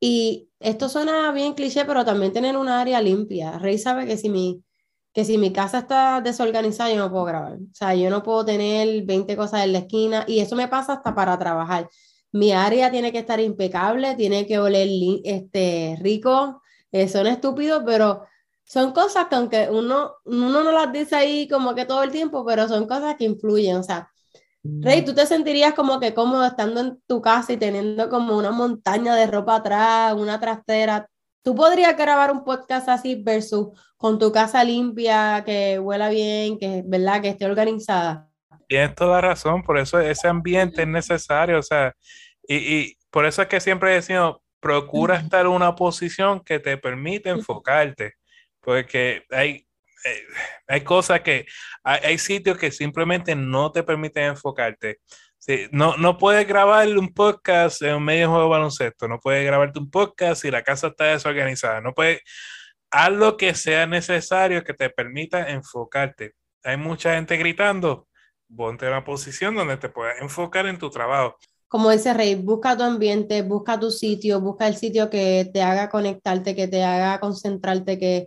Y 0.00 0.48
esto 0.58 0.88
suena 0.88 1.30
bien 1.30 1.54
cliché, 1.54 1.84
pero 1.84 2.04
también 2.04 2.32
tener 2.32 2.56
un 2.56 2.68
área 2.68 3.00
limpia. 3.00 3.60
Rey 3.60 3.78
sabe 3.78 4.06
que 4.06 4.16
si 4.16 4.28
mi, 4.28 4.64
que 5.12 5.24
si 5.24 5.38
mi 5.38 5.52
casa 5.52 5.78
está 5.80 6.20
desorganizada, 6.20 6.90
yo 6.90 6.98
no 6.98 7.10
puedo 7.10 7.24
grabar. 7.24 7.54
O 7.54 7.74
sea, 7.74 7.94
yo 7.94 8.10
no 8.10 8.22
puedo 8.22 8.44
tener 8.44 9.04
20 9.04 9.36
cosas 9.36 9.64
en 9.64 9.72
la 9.72 9.78
esquina 9.80 10.24
y 10.26 10.40
eso 10.40 10.56
me 10.56 10.68
pasa 10.68 10.94
hasta 10.94 11.14
para 11.14 11.38
trabajar. 11.38 11.88
Mi 12.32 12.52
área 12.52 12.90
tiene 12.90 13.10
que 13.12 13.18
estar 13.18 13.40
impecable, 13.40 14.14
tiene 14.14 14.46
que 14.46 14.58
oler 14.58 14.88
este, 15.24 15.98
rico, 16.00 16.62
eh, 16.92 17.08
son 17.08 17.26
estúpidos, 17.26 17.82
pero 17.84 18.24
son 18.64 18.92
cosas 18.92 19.26
que 19.26 19.34
aunque 19.34 19.68
uno, 19.70 20.12
uno 20.24 20.62
no 20.62 20.70
las 20.70 20.92
dice 20.92 21.16
ahí 21.16 21.48
como 21.48 21.74
que 21.74 21.86
todo 21.86 22.04
el 22.04 22.12
tiempo, 22.12 22.44
pero 22.44 22.68
son 22.68 22.86
cosas 22.86 23.16
que 23.16 23.24
influyen. 23.24 23.76
O 23.78 23.82
sea, 23.82 24.10
Rey, 24.62 25.04
¿tú 25.04 25.14
te 25.14 25.24
sentirías 25.24 25.72
como 25.74 25.98
que 25.98 26.12
cómodo 26.12 26.44
estando 26.44 26.80
en 26.80 27.00
tu 27.06 27.22
casa 27.22 27.52
y 27.52 27.56
teniendo 27.56 28.10
como 28.10 28.36
una 28.36 28.50
montaña 28.50 29.16
de 29.16 29.26
ropa 29.26 29.56
atrás, 29.56 30.14
una 30.14 30.38
trastera? 30.38 31.09
¿Tú 31.42 31.54
podrías 31.54 31.96
grabar 31.96 32.30
un 32.30 32.44
podcast 32.44 32.88
así 32.88 33.22
versus 33.22 33.68
con 33.96 34.18
tu 34.18 34.30
casa 34.30 34.62
limpia, 34.62 35.42
que 35.44 35.78
huela 35.78 36.08
bien, 36.08 36.58
que 36.58 36.82
verdad, 36.84 37.22
que 37.22 37.30
esté 37.30 37.46
organizada? 37.46 38.28
Tienes 38.68 38.94
toda 38.94 39.16
la 39.16 39.28
razón, 39.28 39.62
por 39.62 39.78
eso 39.78 39.98
ese 39.98 40.28
ambiente 40.28 40.82
es 40.82 40.88
necesario, 40.88 41.58
o 41.58 41.62
sea, 41.62 41.94
y, 42.46 42.56
y 42.56 42.96
por 43.10 43.26
eso 43.26 43.42
es 43.42 43.48
que 43.48 43.60
siempre 43.60 43.92
decimos, 43.92 44.36
procura 44.60 45.16
estar 45.16 45.46
en 45.46 45.52
una 45.52 45.74
posición 45.74 46.40
que 46.40 46.60
te 46.60 46.76
permite 46.76 47.30
enfocarte, 47.30 48.14
porque 48.60 49.24
hay, 49.30 49.66
eh, 50.04 50.24
hay 50.68 50.82
cosas 50.82 51.20
que, 51.22 51.46
hay, 51.82 52.18
sitios 52.18 52.58
que 52.58 52.70
simplemente 52.70 53.34
no 53.34 53.72
te 53.72 53.82
permiten 53.82 54.24
enfocarte. 54.24 54.98
No, 55.72 55.96
no 55.96 56.18
puedes 56.18 56.46
grabar 56.46 56.88
un 56.96 57.12
podcast 57.12 57.82
en 57.82 57.96
un 57.96 58.04
medio 58.04 58.22
de 58.22 58.26
juego 58.26 58.42
de 58.44 58.50
baloncesto, 58.50 59.08
no 59.08 59.18
puedes 59.18 59.44
grabarte 59.44 59.78
un 59.78 59.90
podcast 59.90 60.42
si 60.42 60.50
la 60.50 60.62
casa 60.62 60.88
está 60.88 61.04
desorganizada, 61.04 61.80
no 61.80 61.92
puedes, 61.92 62.20
haz 62.90 63.12
lo 63.12 63.36
que 63.36 63.54
sea 63.54 63.86
necesario 63.86 64.64
que 64.64 64.74
te 64.74 64.90
permita 64.90 65.50
enfocarte. 65.50 66.34
Hay 66.62 66.76
mucha 66.76 67.14
gente 67.14 67.36
gritando, 67.36 68.08
ponte 68.54 68.86
en 68.86 68.92
una 68.92 69.04
posición 69.04 69.54
donde 69.54 69.76
te 69.76 69.88
puedas 69.88 70.20
enfocar 70.20 70.66
en 70.66 70.78
tu 70.78 70.90
trabajo 70.90 71.36
como 71.70 71.88
dice 71.90 72.12
Rey, 72.12 72.34
busca 72.34 72.76
tu 72.76 72.82
ambiente, 72.82 73.42
busca 73.42 73.78
tu 73.78 73.92
sitio, 73.92 74.40
busca 74.40 74.66
el 74.66 74.74
sitio 74.74 75.08
que 75.08 75.48
te 75.54 75.62
haga 75.62 75.88
conectarte, 75.88 76.56
que 76.56 76.66
te 76.66 76.82
haga 76.82 77.20
concentrarte, 77.20 77.96
que... 77.96 78.26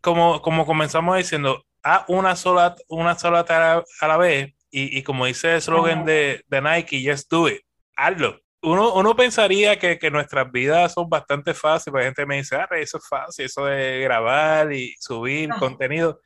como, 0.00 0.42
como 0.42 0.66
comenzamos 0.66 1.16
diciendo, 1.16 1.62
a 1.84 2.04
una 2.08 2.34
sola, 2.34 2.74
una 2.88 3.16
sola 3.16 3.44
tarea 3.44 3.84
a 4.00 4.08
la 4.08 4.16
vez 4.16 4.57
y, 4.70 4.98
y 4.98 5.02
como 5.02 5.26
dice 5.26 5.50
el 5.50 5.56
eslogan 5.56 6.04
de, 6.04 6.44
de, 6.48 6.62
Nike, 6.62 7.04
just 7.04 7.30
do 7.30 7.48
it, 7.48 7.60
hazlo. 7.96 8.38
Uno, 8.60 8.94
uno 8.94 9.14
pensaría 9.14 9.78
que, 9.78 9.98
que, 9.98 10.10
nuestras 10.10 10.50
vidas 10.50 10.92
son 10.92 11.08
bastante 11.08 11.54
fáciles, 11.54 12.00
la 12.00 12.04
gente 12.06 12.26
me 12.26 12.38
dice, 12.38 12.56
ah, 12.56 12.68
eso 12.72 12.98
es 12.98 13.08
fácil, 13.08 13.44
eso 13.44 13.66
de 13.66 14.00
grabar 14.00 14.72
y 14.72 14.94
subir 14.98 15.48
contenido. 15.60 16.20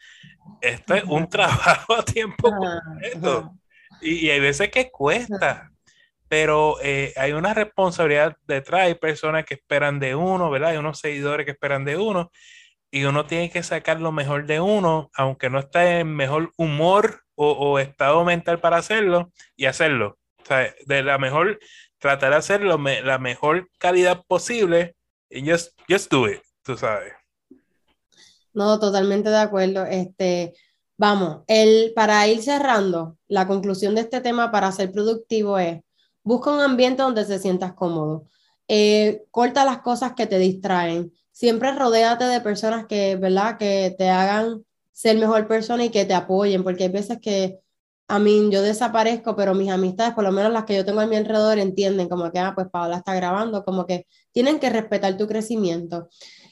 Esto 0.60 0.94
es 0.94 1.04
un 1.04 1.28
trabajo 1.28 1.94
a 1.94 2.02
tiempo 2.02 2.50
completo. 2.50 3.52
Y, 4.00 4.26
y, 4.26 4.30
hay 4.30 4.40
veces 4.40 4.70
que 4.70 4.90
cuesta, 4.90 5.70
pero 6.26 6.78
eh, 6.82 7.12
hay 7.16 7.32
una 7.32 7.52
responsabilidad 7.52 8.34
detrás, 8.46 8.84
hay 8.84 8.94
personas 8.94 9.44
que 9.44 9.54
esperan 9.54 10.00
de 10.00 10.14
uno, 10.14 10.50
¿verdad? 10.50 10.70
Hay 10.70 10.78
unos 10.78 10.98
seguidores 10.98 11.44
que 11.44 11.52
esperan 11.52 11.84
de 11.84 11.98
uno 11.98 12.30
y 12.90 13.04
uno 13.04 13.26
tiene 13.26 13.50
que 13.50 13.62
sacar 13.62 14.00
lo 14.00 14.12
mejor 14.12 14.46
de 14.46 14.60
uno, 14.60 15.10
aunque 15.14 15.50
no 15.50 15.58
esté 15.58 16.00
en 16.00 16.14
mejor 16.14 16.52
humor 16.56 17.22
o, 17.50 17.78
estado 17.78 18.24
mental 18.24 18.60
para 18.60 18.78
hacerlo, 18.78 19.32
y 19.56 19.66
hacerlo. 19.66 20.18
O 20.42 20.46
sea, 20.46 20.74
de 20.86 21.02
la 21.02 21.18
mejor, 21.18 21.58
tratar 21.98 22.30
de 22.30 22.36
hacerlo 22.36 22.78
la 22.78 23.18
mejor 23.18 23.68
calidad 23.78 24.22
posible 24.26 24.96
y 25.30 25.48
just, 25.48 25.78
just 25.88 26.10
do 26.10 26.28
it, 26.28 26.40
tú 26.62 26.76
sabes. 26.76 27.12
No, 28.52 28.78
totalmente 28.78 29.30
de 29.30 29.38
acuerdo. 29.38 29.84
Este, 29.86 30.54
vamos, 30.96 31.42
el, 31.46 31.92
para 31.94 32.26
ir 32.28 32.42
cerrando, 32.42 33.16
la 33.28 33.46
conclusión 33.46 33.94
de 33.94 34.02
este 34.02 34.20
tema 34.20 34.50
para 34.50 34.72
ser 34.72 34.92
productivo 34.92 35.58
es, 35.58 35.80
busca 36.22 36.50
un 36.50 36.60
ambiente 36.60 37.02
donde 37.02 37.24
te 37.24 37.38
sientas 37.38 37.72
cómodo. 37.72 38.26
Eh, 38.68 39.24
corta 39.30 39.64
las 39.64 39.78
cosas 39.78 40.14
que 40.14 40.26
te 40.26 40.38
distraen 40.38 41.12
siempre 41.32 41.72
rodéate 41.72 42.24
de 42.24 42.40
personas 42.40 42.86
que, 42.86 43.16
¿verdad? 43.16 43.58
Que 43.58 43.94
te 43.96 44.10
hagan 44.10 44.64
ser 44.92 45.16
mejor 45.18 45.46
persona 45.48 45.84
y 45.84 45.90
que 45.90 46.04
te 46.04 46.14
apoyen, 46.14 46.62
porque 46.62 46.84
hay 46.84 46.90
veces 46.90 47.18
que 47.20 47.60
a 48.08 48.18
mí 48.18 48.50
yo 48.50 48.62
desaparezco, 48.62 49.34
pero 49.36 49.54
mis 49.54 49.70
amistades, 49.70 50.14
por 50.14 50.24
lo 50.24 50.32
menos 50.32 50.52
las 50.52 50.64
que 50.64 50.76
yo 50.76 50.84
tengo 50.84 51.00
a 51.00 51.06
mi 51.06 51.16
alrededor, 51.16 51.58
entienden 51.58 52.08
como 52.08 52.30
que, 52.30 52.38
ah, 52.38 52.52
pues 52.54 52.68
Paola 52.70 52.98
está 52.98 53.14
grabando, 53.14 53.64
como 53.64 53.86
que 53.86 54.06
tienen 54.32 54.58
que 54.58 54.70
respetar 54.70 55.16
tu 55.16 55.26
crecimiento. 55.26 56.08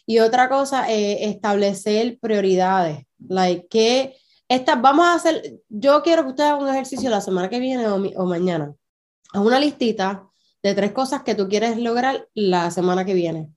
Y 0.06 0.20
otra 0.20 0.48
cosa, 0.48 0.90
eh, 0.90 1.28
establecer 1.28 2.18
prioridades, 2.18 3.04
like, 3.18 3.66
que 3.68 4.16
estas, 4.48 4.80
vamos 4.80 5.06
a 5.06 5.14
hacer, 5.14 5.60
yo 5.68 6.02
quiero 6.02 6.22
que 6.22 6.30
ustedes 6.30 6.50
hagan 6.50 6.62
un 6.62 6.70
ejercicio 6.70 7.10
la 7.10 7.20
semana 7.20 7.50
que 7.50 7.60
viene 7.60 7.86
o, 7.88 7.96
o 7.96 8.26
mañana, 8.26 8.74
a 9.32 9.40
una 9.40 9.60
listita 9.60 10.26
de 10.62 10.74
tres 10.74 10.92
cosas 10.92 11.22
que 11.22 11.34
tú 11.34 11.48
quieres 11.48 11.78
lograr 11.78 12.28
la 12.34 12.70
semana 12.70 13.04
que 13.04 13.14
viene 13.14 13.50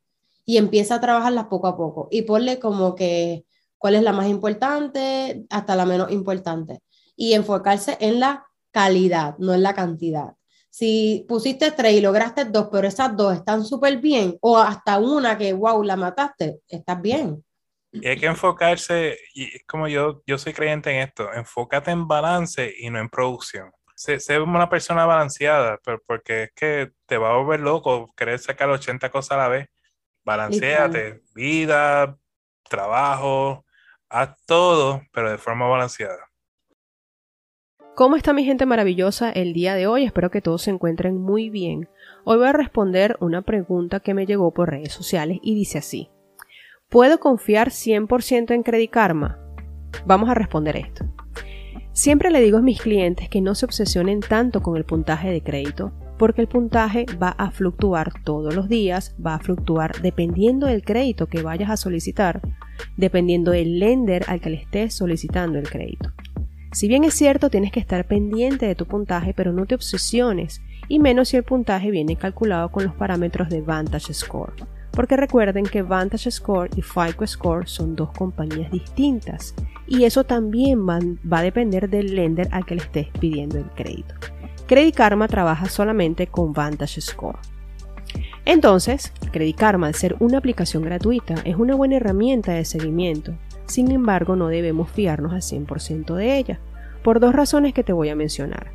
y 0.46 0.58
empieza 0.58 0.96
a 0.96 1.02
trabajarlas 1.02 1.46
poco 1.46 1.68
a 1.68 1.78
poco 1.78 2.08
y 2.12 2.24
ponle 2.24 2.60
como 2.60 2.96
que 2.96 3.46
cuál 3.84 3.96
es 3.96 4.02
la 4.02 4.14
más 4.14 4.28
importante 4.28 5.44
hasta 5.50 5.76
la 5.76 5.86
menos 5.86 6.10
importante 6.10 6.80
y 7.18 7.34
enfocarse 7.34 7.98
en 8.00 8.22
la 8.22 8.48
calidad, 8.72 9.36
no 9.40 9.54
en 9.54 9.62
la 9.62 9.74
cantidad. 9.74 10.36
Si 10.70 11.26
pusiste 11.28 11.70
tres 11.72 11.92
y 11.92 12.00
lograste 12.00 12.46
dos, 12.46 12.70
pero 12.72 12.88
esas 12.88 13.14
dos 13.18 13.36
están 13.36 13.66
súper 13.66 13.98
bien, 13.98 14.38
o 14.40 14.58
hasta 14.58 15.00
una 15.00 15.38
que, 15.38 15.52
wow, 15.52 15.84
la 15.84 15.98
mataste, 15.98 16.62
estás 16.70 17.02
bien. 17.02 17.44
Y 17.92 18.08
hay 18.08 18.18
que 18.18 18.28
enfocarse, 18.28 19.18
y 19.36 19.60
como 19.66 19.90
yo, 19.90 20.24
yo 20.26 20.38
soy 20.38 20.54
creyente 20.54 20.90
en 20.90 21.02
esto, 21.06 21.34
enfócate 21.34 21.92
en 21.92 22.08
balance 22.08 22.74
y 22.80 22.90
no 22.90 23.00
en 23.00 23.10
producción. 23.10 23.70
Sé, 23.98 24.22
sé 24.22 24.40
una 24.40 24.70
persona 24.70 25.06
balanceada, 25.06 25.78
pero 25.84 26.00
porque 26.08 26.44
es 26.44 26.52
que 26.56 26.92
te 27.06 27.18
va 27.18 27.32
a 27.32 27.38
volver 27.38 27.60
loco 27.60 28.14
querer 28.16 28.40
sacar 28.40 28.70
80 28.70 29.10
cosas 29.10 29.32
a 29.32 29.42
la 29.42 29.48
vez. 29.50 29.68
Balanceate, 30.24 31.22
vida, 31.36 32.18
trabajo, 32.70 33.63
haz 34.14 34.38
todo, 34.46 35.02
pero 35.12 35.32
de 35.32 35.38
forma 35.38 35.68
balanceada. 35.68 36.30
¿Cómo 37.96 38.16
está 38.16 38.34
mi 38.34 38.44
gente 38.44 38.66
maravillosa 38.66 39.32
el 39.32 39.54
día 39.54 39.76
de 39.76 39.88
hoy? 39.88 40.04
Espero 40.04 40.32
que 40.32 40.42
todos 40.42 40.64
se 40.64 40.72
encuentren 40.72 41.18
muy 41.20 41.50
bien. 41.50 41.90
Hoy 42.24 42.38
voy 42.38 42.48
a 42.48 42.54
responder 42.54 43.18
una 43.20 43.42
pregunta 43.42 44.00
que 44.00 44.14
me 44.14 44.26
llegó 44.26 44.52
por 44.52 44.70
redes 44.70 44.94
sociales 44.94 45.40
y 45.42 45.54
dice 45.56 45.80
así. 45.80 46.10
¿Puedo 46.90 47.20
confiar 47.20 47.70
100% 47.70 48.52
en 48.54 48.64
Credit 48.64 48.92
Karma? 48.92 49.40
Vamos 50.06 50.30
a 50.30 50.36
responder 50.36 50.78
esto. 50.78 51.06
Siempre 51.92 52.32
le 52.32 52.42
digo 52.42 52.60
a 52.60 52.62
mis 52.62 52.82
clientes 52.82 53.30
que 53.30 53.42
no 53.42 53.54
se 53.54 53.66
obsesionen 53.66 54.22
tanto 54.22 54.62
con 54.62 54.78
el 54.78 54.86
puntaje 54.86 55.30
de 55.30 55.44
crédito, 55.44 55.92
porque 56.18 56.42
el 56.42 56.48
puntaje 56.48 57.06
va 57.22 57.30
a 57.30 57.52
fluctuar 57.52 58.12
todos 58.24 58.56
los 58.56 58.70
días, 58.70 59.16
va 59.24 59.36
a 59.36 59.40
fluctuar 59.40 60.02
dependiendo 60.02 60.68
del 60.68 60.84
crédito 60.84 61.28
que 61.28 61.42
vayas 61.42 61.70
a 61.70 61.78
solicitar, 61.78 62.42
dependiendo 62.98 63.52
del 63.52 63.80
lender 63.80 64.24
al 64.28 64.40
que 64.40 64.50
le 64.50 64.58
estés 64.58 64.94
solicitando 64.94 65.60
el 65.60 65.70
crédito. 65.70 66.12
Si 66.74 66.88
bien 66.88 67.04
es 67.04 67.14
cierto, 67.14 67.52
tienes 67.52 67.72
que 67.72 67.80
estar 67.80 68.08
pendiente 68.08 68.66
de 68.66 68.74
tu 68.74 68.88
puntaje, 68.88 69.34
pero 69.36 69.54
no 69.54 69.68
te 69.68 69.76
obsesiones, 69.76 70.62
y 70.88 71.00
menos 71.00 71.30
si 71.30 71.38
el 71.38 71.44
puntaje 71.44 71.92
viene 71.92 72.16
calculado 72.16 72.72
con 72.72 72.84
los 72.84 72.96
parámetros 72.96 73.50
de 73.50 73.62
Vantage 73.62 74.14
Score. 74.14 74.54
Porque 74.92 75.16
recuerden 75.16 75.66
que 75.66 75.84
Vantage 75.84 76.32
Score 76.32 76.70
y 76.76 76.82
FICO 76.82 77.28
Score 77.28 77.68
son 77.68 77.96
dos 77.96 78.12
compañías 78.12 78.72
distintas, 78.72 79.54
y 79.88 80.06
eso 80.06 80.24
también 80.24 80.88
va, 80.88 81.00
a 81.38 81.44
depender 81.44 81.90
del 81.90 82.16
lender 82.16 82.48
al 82.52 82.66
que 82.66 82.76
le 82.76 82.82
estés 82.82 83.08
pidiendo 83.20 83.60
el 83.60 83.70
crédito. 83.76 84.16
Credit 84.68 84.96
Karma 84.96 85.28
trabaja 85.28 85.68
solamente 85.68 86.28
con 86.28 86.54
Vantage 86.54 87.02
Score. 87.02 87.40
Entonces, 88.46 89.14
Credit 89.32 89.56
Karma, 89.56 89.88
al 89.88 89.96
ser 89.96 90.16
una 90.20 90.38
aplicación 90.38 90.84
gratuita, 90.84 91.36
es 91.46 91.56
una 91.56 91.76
buena 91.76 91.98
herramienta 91.98 92.54
de 92.54 92.66
seguimiento. 92.66 93.34
Sin 93.66 93.92
embargo, 93.92 94.36
no 94.36 94.48
debemos 94.48 94.90
fiarnos 94.90 95.34
al 95.34 95.42
100% 95.42 96.16
de 96.16 96.38
ella, 96.38 96.60
por 97.04 97.20
dos 97.20 97.34
razones 97.34 97.74
que 97.74 97.84
te 97.84 97.94
voy 97.94 98.10
a 98.10 98.16
mencionar. 98.16 98.72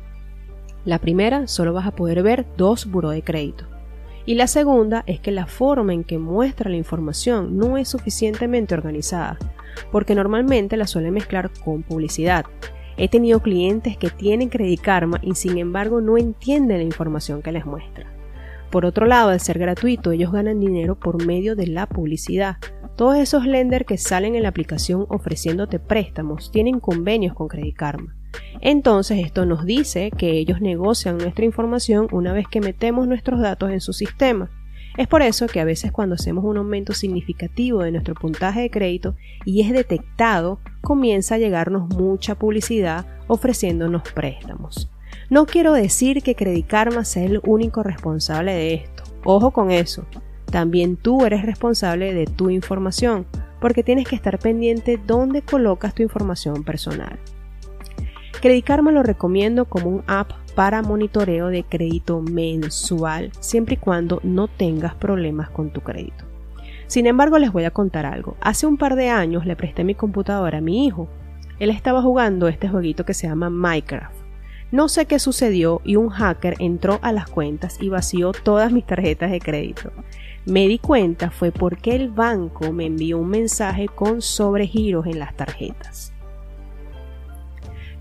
La 0.85 0.99
primera, 0.99 1.47
solo 1.47 1.73
vas 1.73 1.87
a 1.87 1.91
poder 1.91 2.23
ver 2.23 2.45
dos 2.55 2.85
buros 2.85 3.13
de 3.13 3.23
crédito. 3.23 3.65
Y 4.25 4.35
la 4.35 4.47
segunda 4.47 5.03
es 5.07 5.19
que 5.19 5.31
la 5.31 5.47
forma 5.47 5.93
en 5.93 6.03
que 6.03 6.19
muestra 6.19 6.69
la 6.69 6.77
información 6.77 7.57
no 7.57 7.77
es 7.77 7.89
suficientemente 7.89 8.75
organizada, 8.75 9.37
porque 9.91 10.13
normalmente 10.13 10.77
la 10.77 10.87
suele 10.87 11.09
mezclar 11.09 11.49
con 11.63 11.83
publicidad, 11.83 12.45
He 13.01 13.07
tenido 13.07 13.39
clientes 13.39 13.95
que 13.95 14.09
tienen 14.09 14.49
Credit 14.49 14.81
Karma 14.81 15.19
y 15.23 15.33
sin 15.35 15.57
embargo 15.57 16.01
no 16.01 16.17
entienden 16.17 16.79
la 16.79 16.83
información 16.83 17.41
que 17.41 17.53
les 17.53 17.65
muestra. 17.65 18.05
Por 18.69 18.85
otro 18.85 19.05
lado, 19.05 19.29
al 19.29 19.39
ser 19.39 19.57
gratuito, 19.57 20.11
ellos 20.11 20.33
ganan 20.33 20.59
dinero 20.59 20.99
por 20.99 21.25
medio 21.25 21.55
de 21.55 21.67
la 21.67 21.87
publicidad. 21.87 22.57
Todos 22.97 23.15
esos 23.15 23.45
lenders 23.45 23.85
que 23.85 23.97
salen 23.97 24.35
en 24.35 24.43
la 24.43 24.49
aplicación 24.49 25.05
ofreciéndote 25.07 25.79
préstamos 25.79 26.51
tienen 26.51 26.81
convenios 26.81 27.33
con 27.33 27.47
Credit 27.47 27.73
Karma. 27.73 28.17
Entonces 28.59 29.19
esto 29.25 29.45
nos 29.45 29.63
dice 29.63 30.11
que 30.11 30.31
ellos 30.31 30.59
negocian 30.59 31.17
nuestra 31.17 31.45
información 31.45 32.09
una 32.11 32.33
vez 32.33 32.47
que 32.51 32.59
metemos 32.59 33.07
nuestros 33.07 33.39
datos 33.39 33.71
en 33.71 33.79
su 33.79 33.93
sistema. 33.93 34.51
Es 34.97 35.07
por 35.07 35.21
eso 35.21 35.47
que 35.47 35.61
a 35.61 35.65
veces 35.65 35.93
cuando 35.93 36.15
hacemos 36.15 36.43
un 36.43 36.57
aumento 36.57 36.91
significativo 36.91 37.81
de 37.81 37.93
nuestro 37.93 38.13
puntaje 38.13 38.59
de 38.59 38.69
crédito 38.69 39.15
y 39.45 39.61
es 39.61 39.71
detectado, 39.71 40.59
comienza 40.81 41.35
a 41.35 41.37
llegarnos 41.37 41.89
mucha 41.89 42.35
publicidad 42.35 43.05
ofreciéndonos 43.27 44.03
préstamos. 44.13 44.89
No 45.29 45.45
quiero 45.45 45.73
decir 45.73 46.23
que 46.23 46.35
Credit 46.35 46.65
Karma 46.65 47.05
sea 47.05 47.23
el 47.23 47.41
único 47.43 47.83
responsable 47.83 48.53
de 48.53 48.73
esto. 48.75 49.03
Ojo 49.23 49.51
con 49.51 49.71
eso. 49.71 50.05
También 50.45 50.95
tú 50.95 51.25
eres 51.25 51.45
responsable 51.45 52.13
de 52.13 52.25
tu 52.25 52.49
información, 52.49 53.27
porque 53.61 53.83
tienes 53.83 54.07
que 54.07 54.15
estar 54.15 54.39
pendiente 54.39 54.99
dónde 55.05 55.41
colocas 55.41 55.93
tu 55.93 56.01
información 56.01 56.63
personal. 56.63 57.19
Credit 58.41 58.65
Karma 58.65 58.91
lo 58.91 59.03
recomiendo 59.03 59.65
como 59.65 59.89
un 59.89 60.03
app 60.07 60.31
para 60.55 60.81
monitoreo 60.81 61.47
de 61.47 61.63
crédito 61.63 62.21
mensual, 62.21 63.31
siempre 63.39 63.75
y 63.75 63.77
cuando 63.77 64.19
no 64.23 64.47
tengas 64.47 64.95
problemas 64.95 65.49
con 65.49 65.71
tu 65.71 65.81
crédito. 65.81 66.28
Sin 66.89 67.05
embargo, 67.05 67.37
les 67.37 67.51
voy 67.51 67.65
a 67.65 67.71
contar 67.71 68.07
algo. 68.07 68.35
Hace 68.41 68.65
un 68.65 68.75
par 68.75 68.95
de 68.95 69.09
años 69.09 69.45
le 69.45 69.55
presté 69.55 69.83
mi 69.83 69.93
computadora 69.93 70.57
a 70.57 70.61
mi 70.61 70.87
hijo. 70.87 71.07
Él 71.59 71.69
estaba 71.69 72.01
jugando 72.01 72.47
este 72.47 72.67
jueguito 72.67 73.05
que 73.05 73.13
se 73.13 73.27
llama 73.27 73.51
Minecraft. 73.51 74.17
No 74.71 74.89
sé 74.89 75.05
qué 75.05 75.19
sucedió 75.19 75.81
y 75.85 75.97
un 75.97 76.09
hacker 76.09 76.55
entró 76.57 76.97
a 77.03 77.11
las 77.11 77.29
cuentas 77.29 77.77
y 77.79 77.89
vació 77.89 78.31
todas 78.31 78.71
mis 78.71 78.87
tarjetas 78.87 79.29
de 79.29 79.39
crédito. 79.39 79.91
Me 80.47 80.67
di 80.67 80.79
cuenta 80.79 81.29
fue 81.29 81.51
porque 81.51 81.95
el 81.95 82.09
banco 82.09 82.71
me 82.71 82.87
envió 82.87 83.19
un 83.19 83.29
mensaje 83.29 83.87
con 83.87 84.23
sobregiros 84.23 85.05
en 85.05 85.19
las 85.19 85.35
tarjetas. 85.35 86.11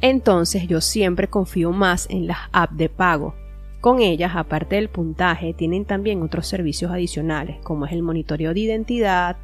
Entonces 0.01 0.67
yo 0.67 0.81
siempre 0.81 1.29
confío 1.29 1.73
más 1.73 2.07
en 2.09 2.27
las 2.27 2.39
apps 2.53 2.79
de 2.79 2.89
pago. 2.89 3.35
Con 3.81 4.01
ellas, 4.01 4.33
aparte 4.35 4.77
del 4.77 4.89
puntaje, 4.89 5.55
tienen 5.55 5.85
también 5.85 6.23
otros 6.23 6.47
servicios 6.47 6.91
adicionales, 6.91 7.59
como 7.63 7.87
es 7.87 7.93
el 7.93 8.03
monitoreo 8.03 8.53
de 8.53 8.61
identidad, 8.61 9.37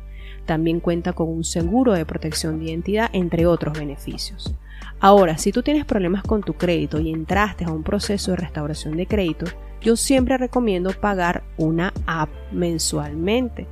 también 0.44 0.80
cuenta 0.80 1.12
con 1.12 1.28
un 1.28 1.44
seguro 1.44 1.92
de 1.92 2.04
protección 2.04 2.58
de 2.58 2.66
identidad, 2.66 3.10
entre 3.12 3.46
otros 3.46 3.78
beneficios. 3.78 4.54
Ahora, 5.00 5.38
si 5.38 5.52
tú 5.52 5.62
tienes 5.62 5.84
problemas 5.84 6.22
con 6.22 6.42
tu 6.42 6.54
crédito 6.54 7.00
y 7.00 7.10
entraste 7.10 7.64
a 7.64 7.70
un 7.70 7.82
proceso 7.82 8.32
de 8.32 8.38
restauración 8.38 8.96
de 8.96 9.06
crédito, 9.06 9.46
yo 9.80 9.96
siempre 9.96 10.36
recomiendo 10.38 10.90
pagar 10.92 11.44
una 11.56 11.92
app 12.06 12.30
mensualmente 12.52 13.66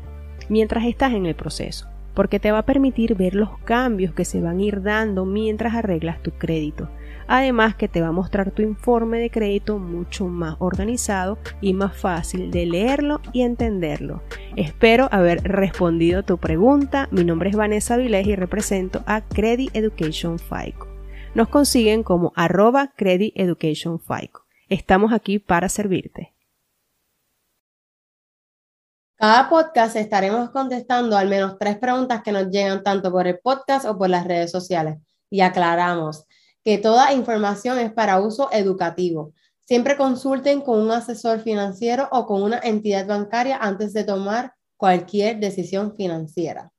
mientras 0.49 0.85
estás 0.85 1.13
en 1.13 1.27
el 1.27 1.35
proceso. 1.35 1.89
porque 2.15 2.39
te 2.39 2.53
va 2.53 2.59
a 2.59 2.67
permitir 2.67 3.15
ver 3.15 3.35
los 3.35 3.59
cambios 3.61 4.13
que 4.13 4.25
se 4.25 4.41
van 4.41 4.59
a 4.59 4.63
ir 4.63 4.83
dando 4.83 5.25
mientras 5.25 5.75
arreglas 5.75 6.23
tu 6.23 6.31
crédito. 6.33 6.89
Además 7.27 7.75
que 7.75 7.89
te 7.89 8.01
va 8.01 8.09
a 8.09 8.13
mostrar 8.13 8.51
tu 8.51 8.63
informe 8.63 9.19
de 9.19 9.31
crédito 9.31 9.79
mucho 9.79 10.27
más 10.27 10.57
organizado 10.59 11.39
y 11.61 11.73
más 11.73 11.97
fácil 11.97 12.51
de 12.51 12.67
leerlo 12.67 13.21
y 13.33 13.43
entenderlo. 13.43 14.23
Espero 14.57 15.09
haber 15.13 15.43
respondido 15.43 16.23
tu 16.23 16.39
pregunta. 16.39 17.09
Mi 17.11 17.25
nombre 17.25 17.51
es 17.51 17.57
Vanessa 17.57 17.97
Vilés 17.97 18.27
y 18.27 18.37
represento 18.37 19.03
a 19.07 19.23
Credit 19.23 19.75
Education 19.75 20.39
FICO. 20.39 20.89
Nos 21.35 21.49
consiguen 21.49 22.03
como 22.03 22.33
arroba 22.37 22.93
Credit 22.97 23.33
Education 23.35 23.99
FICO. 23.99 24.45
Estamos 24.69 25.13
aquí 25.13 25.39
para 25.39 25.69
servirte. 25.69 26.35
Cada 29.23 29.49
podcast 29.49 29.95
estaremos 29.95 30.51
contestando 30.51 31.17
al 31.17 31.29
menos 31.29 31.57
tres 31.57 31.79
preguntas 31.79 32.23
que 32.25 32.33
nos 32.33 32.51
llegan 32.51 32.83
tanto 32.83 33.13
por 33.13 33.29
el 33.29 33.39
podcast 33.39 33.85
o 33.85 33.97
por 33.97 34.11
las 34.11 34.27
redes 34.27 34.51
sociales. 34.51 34.99
Y 35.31 35.43
aclaramos, 35.43 36.27
que 36.65 36.79
toda 36.79 37.13
información 37.13 37.79
es 37.79 37.93
para 37.93 38.21
uso 38.21 38.49
educativo. 38.53 39.33
Siempre 39.67 39.97
consulten 39.97 40.61
con 40.61 40.81
un 40.81 40.91
asesor 40.91 41.41
financiero 41.41 42.09
o 42.13 42.27
con 42.27 42.43
una 42.43 42.59
entidad 42.59 43.07
bancaria 43.07 43.57
antes 43.57 43.93
de 43.93 44.05
tomar 44.05 44.55
cualquier 44.77 45.39
decisión 45.39 45.95
financiera. 45.97 46.71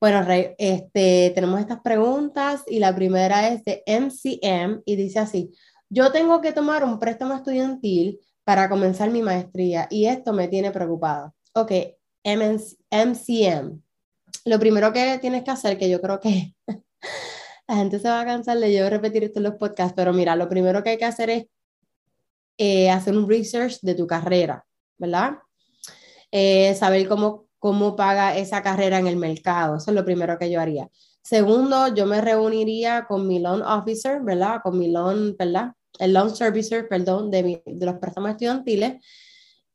Bueno, 0.00 0.22
Rey, 0.22 0.54
este, 0.58 1.30
tenemos 1.34 1.60
estas 1.60 1.80
preguntas 1.80 2.62
y 2.66 2.78
la 2.78 2.94
primera 2.94 3.48
es 3.48 3.64
de 3.64 3.82
MCM 3.86 4.82
y 4.84 4.96
dice 4.96 5.20
así, 5.20 5.52
yo 5.88 6.10
tengo 6.10 6.40
que 6.40 6.52
tomar 6.52 6.84
un 6.84 6.98
préstamo 6.98 7.34
estudiantil 7.34 8.18
para 8.44 8.68
comenzar 8.68 9.10
mi 9.10 9.22
maestría 9.22 9.86
y 9.90 10.06
esto 10.06 10.32
me 10.32 10.48
tiene 10.48 10.70
preocupada. 10.70 11.32
Ok, 11.54 11.72
MCM. 12.24 13.80
Lo 14.44 14.58
primero 14.58 14.92
que 14.92 15.18
tienes 15.20 15.44
que 15.44 15.50
hacer, 15.50 15.78
que 15.78 15.88
yo 15.88 16.00
creo 16.00 16.18
que 16.18 16.54
la 17.72 17.78
gente 17.78 17.98
se 17.98 18.06
va 18.06 18.20
a 18.20 18.26
cansar 18.26 18.58
de 18.58 18.70
yo 18.70 18.90
repetir 18.90 19.24
esto 19.24 19.38
en 19.38 19.44
los 19.44 19.54
podcasts, 19.54 19.94
pero 19.96 20.12
mira, 20.12 20.36
lo 20.36 20.46
primero 20.46 20.82
que 20.82 20.90
hay 20.90 20.98
que 20.98 21.06
hacer 21.06 21.30
es 21.30 21.46
eh, 22.58 22.90
hacer 22.90 23.16
un 23.16 23.26
research 23.26 23.78
de 23.80 23.94
tu 23.94 24.06
carrera, 24.06 24.62
¿verdad? 24.98 25.38
Eh, 26.30 26.74
saber 26.74 27.08
cómo, 27.08 27.46
cómo 27.58 27.96
paga 27.96 28.36
esa 28.36 28.62
carrera 28.62 28.98
en 28.98 29.06
el 29.06 29.16
mercado, 29.16 29.76
eso 29.76 29.90
es 29.90 29.94
lo 29.94 30.04
primero 30.04 30.38
que 30.38 30.50
yo 30.50 30.60
haría. 30.60 30.90
Segundo, 31.22 31.94
yo 31.94 32.04
me 32.04 32.20
reuniría 32.20 33.06
con 33.08 33.26
mi 33.26 33.38
loan 33.38 33.62
officer, 33.62 34.20
¿verdad? 34.20 34.60
Con 34.62 34.78
mi 34.78 34.92
loan, 34.92 35.34
¿verdad? 35.38 35.72
El 35.98 36.12
loan 36.12 36.36
servicer, 36.36 36.88
perdón, 36.88 37.30
de, 37.30 37.62
de 37.64 37.86
los 37.86 37.94
préstamos 37.94 38.32
estudiantiles 38.32 39.02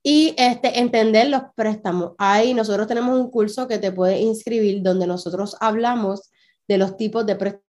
y 0.04 0.36
este, 0.38 0.80
entender 0.80 1.30
los 1.30 1.42
préstamos. 1.56 2.12
Ahí 2.20 2.54
nosotros 2.54 2.86
tenemos 2.86 3.20
un 3.20 3.32
curso 3.32 3.68
que 3.68 3.80
te 3.80 3.92
puede 3.92 4.20
inscribir 4.20 4.84
donde 4.84 5.08
nosotros 5.08 5.58
hablamos 5.60 6.30
de 6.68 6.78
los 6.78 6.96
tipos 6.96 7.26
de 7.26 7.36
préstamos 7.36 7.67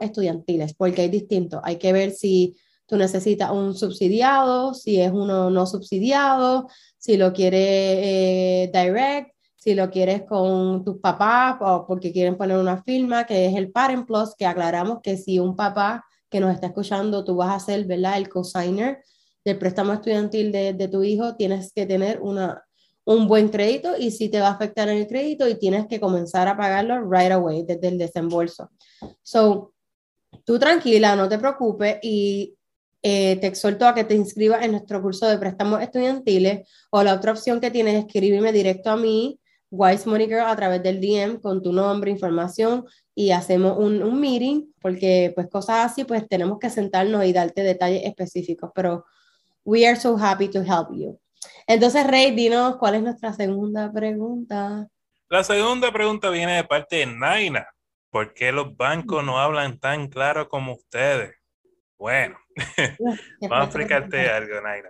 estudiantiles, 0.00 0.74
porque 0.74 1.02
hay 1.02 1.08
distinto. 1.08 1.60
Hay 1.64 1.76
que 1.76 1.92
ver 1.92 2.10
si 2.12 2.56
tú 2.86 2.96
necesitas 2.96 3.50
un 3.50 3.74
subsidiado, 3.74 4.74
si 4.74 5.00
es 5.00 5.12
uno 5.12 5.50
no 5.50 5.66
subsidiado, 5.66 6.68
si 6.96 7.16
lo 7.16 7.32
quieres 7.32 7.60
eh, 7.62 8.70
direct, 8.72 9.32
si 9.56 9.74
lo 9.74 9.90
quieres 9.90 10.22
con 10.22 10.84
tus 10.84 10.98
papás 10.98 11.56
o 11.60 11.86
porque 11.86 12.12
quieren 12.12 12.36
poner 12.36 12.58
una 12.58 12.82
firma, 12.82 13.24
que 13.24 13.46
es 13.46 13.56
el 13.56 13.70
Parent 13.70 14.06
Plus, 14.06 14.34
que 14.36 14.46
aclaramos 14.46 15.00
que 15.02 15.16
si 15.16 15.38
un 15.38 15.56
papá 15.56 16.04
que 16.30 16.40
nos 16.40 16.54
está 16.54 16.68
escuchando, 16.68 17.24
tú 17.24 17.36
vas 17.36 17.54
a 17.54 17.64
ser, 17.64 17.84
¿verdad? 17.84 18.16
El 18.16 18.28
cosigner 18.28 19.02
del 19.44 19.58
préstamo 19.58 19.92
estudiantil 19.92 20.52
de, 20.52 20.72
de 20.74 20.88
tu 20.88 21.02
hijo, 21.02 21.36
tienes 21.36 21.72
que 21.72 21.86
tener 21.86 22.20
una, 22.20 22.62
un 23.08 23.26
buen 23.26 23.48
crédito 23.48 23.96
y 23.98 24.10
si 24.10 24.28
te 24.28 24.38
va 24.38 24.48
a 24.48 24.52
afectar 24.52 24.86
en 24.90 24.98
el 24.98 25.06
crédito 25.06 25.48
y 25.48 25.58
tienes 25.58 25.86
que 25.86 25.98
comenzar 25.98 26.46
a 26.46 26.58
pagarlo 26.58 27.10
right 27.10 27.32
away 27.32 27.62
desde 27.62 27.88
el 27.88 27.96
desembolso. 27.96 28.70
So, 29.22 29.72
tú 30.44 30.58
tranquila, 30.58 31.16
no 31.16 31.26
te 31.26 31.38
preocupes 31.38 31.96
y 32.02 32.54
eh, 33.02 33.36
te 33.36 33.46
exhorto 33.46 33.86
a 33.86 33.94
que 33.94 34.04
te 34.04 34.14
inscribas 34.14 34.62
en 34.62 34.72
nuestro 34.72 35.00
curso 35.00 35.26
de 35.26 35.38
préstamos 35.38 35.80
estudiantiles 35.80 36.68
o 36.90 37.02
la 37.02 37.14
otra 37.14 37.32
opción 37.32 37.62
que 37.62 37.70
tienes 37.70 37.94
es 37.94 38.04
escribirme 38.04 38.52
directo 38.52 38.90
a 38.90 38.98
mí, 38.98 39.40
Wise 39.70 40.06
Money 40.06 40.26
Girl, 40.26 40.44
a 40.44 40.56
través 40.56 40.82
del 40.82 41.00
DM 41.00 41.40
con 41.40 41.62
tu 41.62 41.72
nombre, 41.72 42.10
información 42.10 42.84
y 43.14 43.30
hacemos 43.30 43.78
un, 43.78 44.02
un 44.02 44.20
meeting 44.20 44.66
porque 44.82 45.32
pues 45.34 45.48
cosas 45.48 45.90
así 45.90 46.04
pues 46.04 46.28
tenemos 46.28 46.58
que 46.58 46.68
sentarnos 46.68 47.24
y 47.24 47.32
darte 47.32 47.62
detalles 47.62 48.04
específicos, 48.04 48.70
pero 48.74 49.06
we 49.64 49.86
are 49.86 49.98
so 49.98 50.14
happy 50.14 50.48
to 50.48 50.60
help 50.60 50.88
you. 50.92 51.18
Entonces, 51.66 52.06
Rey, 52.06 52.34
dinos 52.34 52.76
cuál 52.76 52.96
es 52.96 53.02
nuestra 53.02 53.32
segunda 53.32 53.92
pregunta. 53.92 54.88
La 55.28 55.44
segunda 55.44 55.92
pregunta 55.92 56.30
viene 56.30 56.56
de 56.56 56.64
parte 56.64 56.96
de 56.96 57.06
Naina. 57.06 57.68
¿Por 58.10 58.32
qué 58.32 58.52
los 58.52 58.74
bancos 58.76 59.22
no 59.22 59.38
hablan 59.38 59.78
tan 59.78 60.08
claro 60.08 60.48
como 60.48 60.72
ustedes? 60.72 61.34
Bueno, 61.98 62.38
vamos 63.42 63.58
a 63.58 63.64
explicarte 63.64 64.30
algo, 64.30 64.60
Naina. 64.62 64.88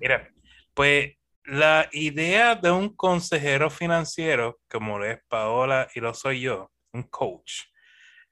Mira, 0.00 0.28
pues 0.74 1.12
la 1.44 1.88
idea 1.92 2.54
de 2.54 2.70
un 2.70 2.94
consejero 2.94 3.70
financiero, 3.70 4.60
como 4.70 4.98
lo 4.98 5.06
es 5.06 5.18
Paola 5.28 5.88
y 5.94 6.00
lo 6.00 6.12
soy 6.12 6.42
yo, 6.42 6.70
un 6.92 7.04
coach, 7.04 7.62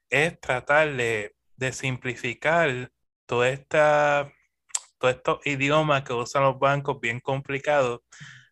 es 0.09 0.39
tratar 0.39 0.93
de, 0.95 1.35
de 1.55 1.71
simplificar 1.71 2.91
toda 3.25 3.49
esta 3.49 4.31
todos 5.01 5.15
estos 5.15 5.45
idiomas 5.45 6.03
que 6.03 6.13
usan 6.13 6.43
los 6.43 6.59
bancos 6.59 6.99
bien 7.01 7.19
complicados 7.19 8.01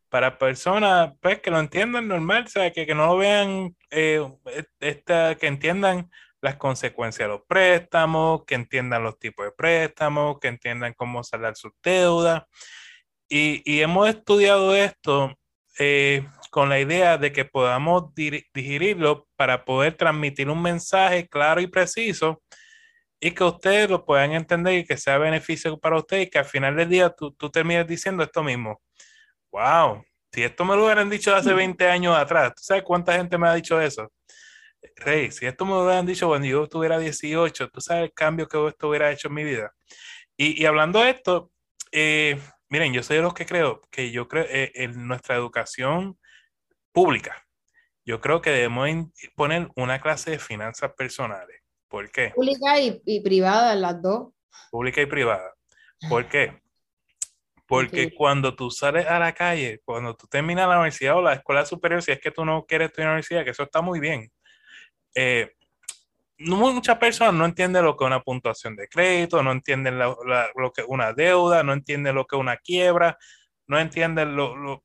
para 0.09 0.39
personas 0.39 1.13
pues 1.21 1.39
que 1.39 1.51
lo 1.51 1.59
entiendan 1.59 2.07
normal, 2.07 2.47
sea, 2.47 2.71
que, 2.71 2.88
que 2.88 2.95
no 2.95 3.05
lo 3.05 3.17
vean, 3.17 3.75
eh, 3.91 4.27
esta, 4.79 5.35
que 5.35 5.45
entiendan 5.47 6.09
las 6.41 6.55
consecuencias 6.55 7.27
de 7.27 7.33
los 7.35 7.45
préstamos, 7.47 8.43
que 8.45 8.55
entiendan 8.55 9.03
los 9.03 9.19
tipos 9.19 9.45
de 9.45 9.51
préstamos, 9.51 10.39
que 10.39 10.47
entiendan 10.47 10.93
cómo 10.93 11.23
saldar 11.23 11.55
sus 11.55 11.71
deudas. 11.83 12.43
Y, 13.29 13.62
y, 13.63 13.81
hemos 13.81 14.09
estudiado 14.09 14.75
esto 14.75 15.35
eh, 15.77 16.25
con 16.49 16.69
la 16.69 16.79
idea 16.79 17.19
de 17.19 17.31
que 17.31 17.45
podamos 17.45 18.12
digerirlo 18.15 19.27
para 19.35 19.65
poder 19.65 19.93
transmitir 19.93 20.49
un 20.49 20.63
mensaje 20.63 21.27
claro 21.27 21.62
y 21.62 21.67
preciso 21.67 22.41
y 23.19 23.32
que 23.32 23.43
ustedes 23.43 23.89
lo 23.89 24.05
puedan 24.05 24.32
entender 24.32 24.75
y 24.75 24.86
que 24.86 24.97
sea 24.97 25.17
beneficio 25.17 25.77
para 25.79 25.97
ustedes 25.97 26.27
y 26.27 26.29
que 26.29 26.39
al 26.39 26.45
final 26.45 26.75
del 26.75 26.89
día 26.89 27.10
tú, 27.10 27.32
tú 27.34 27.49
termines 27.49 27.86
diciendo 27.88 28.23
esto 28.23 28.43
mismo. 28.43 28.82
Wow, 29.51 30.03
si 30.32 30.43
esto 30.43 30.63
me 30.63 30.75
lo 30.75 30.86
hubieran 30.86 31.10
dicho 31.10 31.36
hace 31.36 31.53
20 31.53 31.88
años 31.88 32.15
atrás, 32.15 32.53
¿tú 32.55 32.63
sabes 32.63 32.84
cuánta 32.84 33.13
gente 33.13 33.38
me 33.38 33.47
ha 33.47 33.53
dicho 33.53 33.82
eso? 33.82 34.12
Rey, 34.95 35.32
si 35.32 35.45
esto 35.45 35.65
me 35.65 35.71
lo 35.71 35.84
hubieran 35.84 36.05
dicho 36.05 36.27
cuando 36.27 36.47
yo 36.47 36.67
tuviera 36.67 36.97
18, 36.97 37.69
tú 37.69 37.82
sabes 37.82 38.03
el 38.05 38.13
cambio 38.13 38.47
que 38.47 38.67
esto 38.67 38.89
hubiera 38.89 39.12
hecho 39.12 39.27
en 39.27 39.34
mi 39.34 39.43
vida. 39.43 39.73
Y, 40.38 40.62
y 40.62 40.65
hablando 40.65 41.01
de 41.01 41.10
esto, 41.10 41.51
eh, 41.91 42.39
miren, 42.69 42.93
yo 42.93 43.03
soy 43.03 43.17
de 43.17 43.23
los 43.23 43.34
que 43.34 43.45
creo 43.45 43.82
que 43.91 44.12
yo 44.12 44.27
creo 44.27 44.45
eh, 44.47 44.71
en 44.75 45.08
nuestra 45.08 45.36
educación 45.36 46.17
pública, 46.93 47.45
yo 48.05 48.21
creo 48.21 48.41
que 48.41 48.51
debemos 48.51 48.89
poner 49.36 49.69
una 49.75 49.99
clase 49.99 50.32
de 50.32 50.39
finanzas 50.39 50.93
personales 50.93 51.59
¿Por 51.89 52.12
qué? 52.12 52.32
Pública 52.36 52.80
y, 52.80 53.19
privada, 53.21 53.75
las 53.75 54.02
dos. 54.02 54.30
Pública 54.69 55.02
y 55.02 55.08
privada. 55.08 55.54
¿Por 56.08 56.28
qué? 56.30 56.62
Porque 57.67 58.13
cuando 58.15 58.56
tú 58.56 58.71
sales 58.71 59.06
a 59.06 59.19
la 59.19 59.34
calle, 59.34 59.82
cuando 59.84 60.15
tú 60.15 60.28
terminas 60.28 60.67
la 60.67 60.78
universidad 60.78 61.17
o 61.17 61.21
la 61.21 61.34
escuela 61.34 61.65
superior, 61.65 62.02
si 62.02 62.12
es 62.12 62.19
que 62.19 62.32
tú 62.32 62.43
no 62.45 62.65
quieres 62.65 62.88
estudiar 62.88 63.06
en 63.06 63.10
la 63.10 63.13
universidad, 63.13 63.43
que 63.43 63.52
eso 63.52 63.63
está 63.63 63.82
muy 63.82 63.99
bien, 63.99 64.32
eh, 65.13 65.52
muchas 66.39 66.97
personas 66.97 67.34
no 67.34 67.45
entienden 67.45 67.84
lo 67.84 67.95
que 67.95 68.06
es 68.06 68.08
una 68.08 68.21
puntuación 68.21 68.75
de 68.75 68.88
crédito, 68.88 69.43
no 69.43 69.52
entienden 69.52 69.99
lo 69.99 70.71
que 70.73 70.82
es 70.82 70.88
una 70.88 71.13
deuda, 71.13 71.62
no 71.62 71.73
entienden 71.73 72.15
lo 72.15 72.25
que 72.25 72.38
es 72.38 72.39
una 72.39 72.58
quiebra, 72.58 73.17
no 73.67 73.80
entienden 73.80 74.36
lo, 74.36 74.84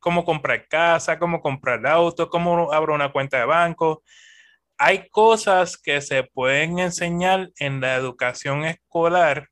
cómo 0.00 0.24
comprar 0.24 0.66
casa, 0.66 1.18
cómo 1.18 1.40
comprar 1.40 1.86
auto, 1.86 2.28
cómo 2.28 2.72
abro 2.72 2.94
una 2.94 3.12
cuenta 3.12 3.38
de 3.38 3.44
banco 3.44 4.02
hay 4.78 5.08
cosas 5.08 5.76
que 5.76 6.00
se 6.00 6.24
pueden 6.24 6.78
enseñar 6.78 7.50
en 7.58 7.80
la 7.80 7.94
educación 7.94 8.64
escolar. 8.64 9.48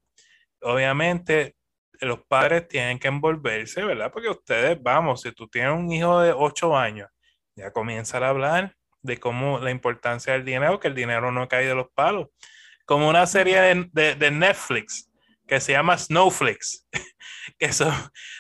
Obviamente, 0.61 1.55
los 2.01 2.25
padres 2.27 2.69
tienen 2.69 2.99
que 2.99 3.09
envolverse, 3.09 3.85
¿verdad? 3.85 4.11
Porque 4.13 4.29
ustedes, 4.29 4.83
vamos, 4.83 5.23
si 5.23 5.33
tú 5.33 5.49
tienes 5.49 5.73
un 5.73 5.91
hijo 5.93 6.21
de 6.21 6.33
8 6.33 6.77
años, 6.77 7.09
ya 7.55 7.73
comienzan 7.73 8.23
a 8.23 8.29
hablar 8.29 8.77
de 9.03 9.19
cómo 9.19 9.59
la 9.59 9.71
importancia 9.71 10.33
del 10.33 10.45
dinero, 10.45 10.81
que 10.81 10.89
el 10.89 10.95
dinero 10.95 11.31
no 11.31 11.49
cae 11.49 11.67
de 11.67 11.75
los 11.75 11.89
palos. 11.95 12.29
Como 12.85 13.09
una 13.09 13.27
serie 13.27 13.61
de, 13.93 14.31
Netflix 14.31 15.11
que 15.47 15.61
se 15.61 15.73
llama 15.73 15.99
Snowflakes, 15.99 16.87
que 17.59 17.73
son, 17.73 17.95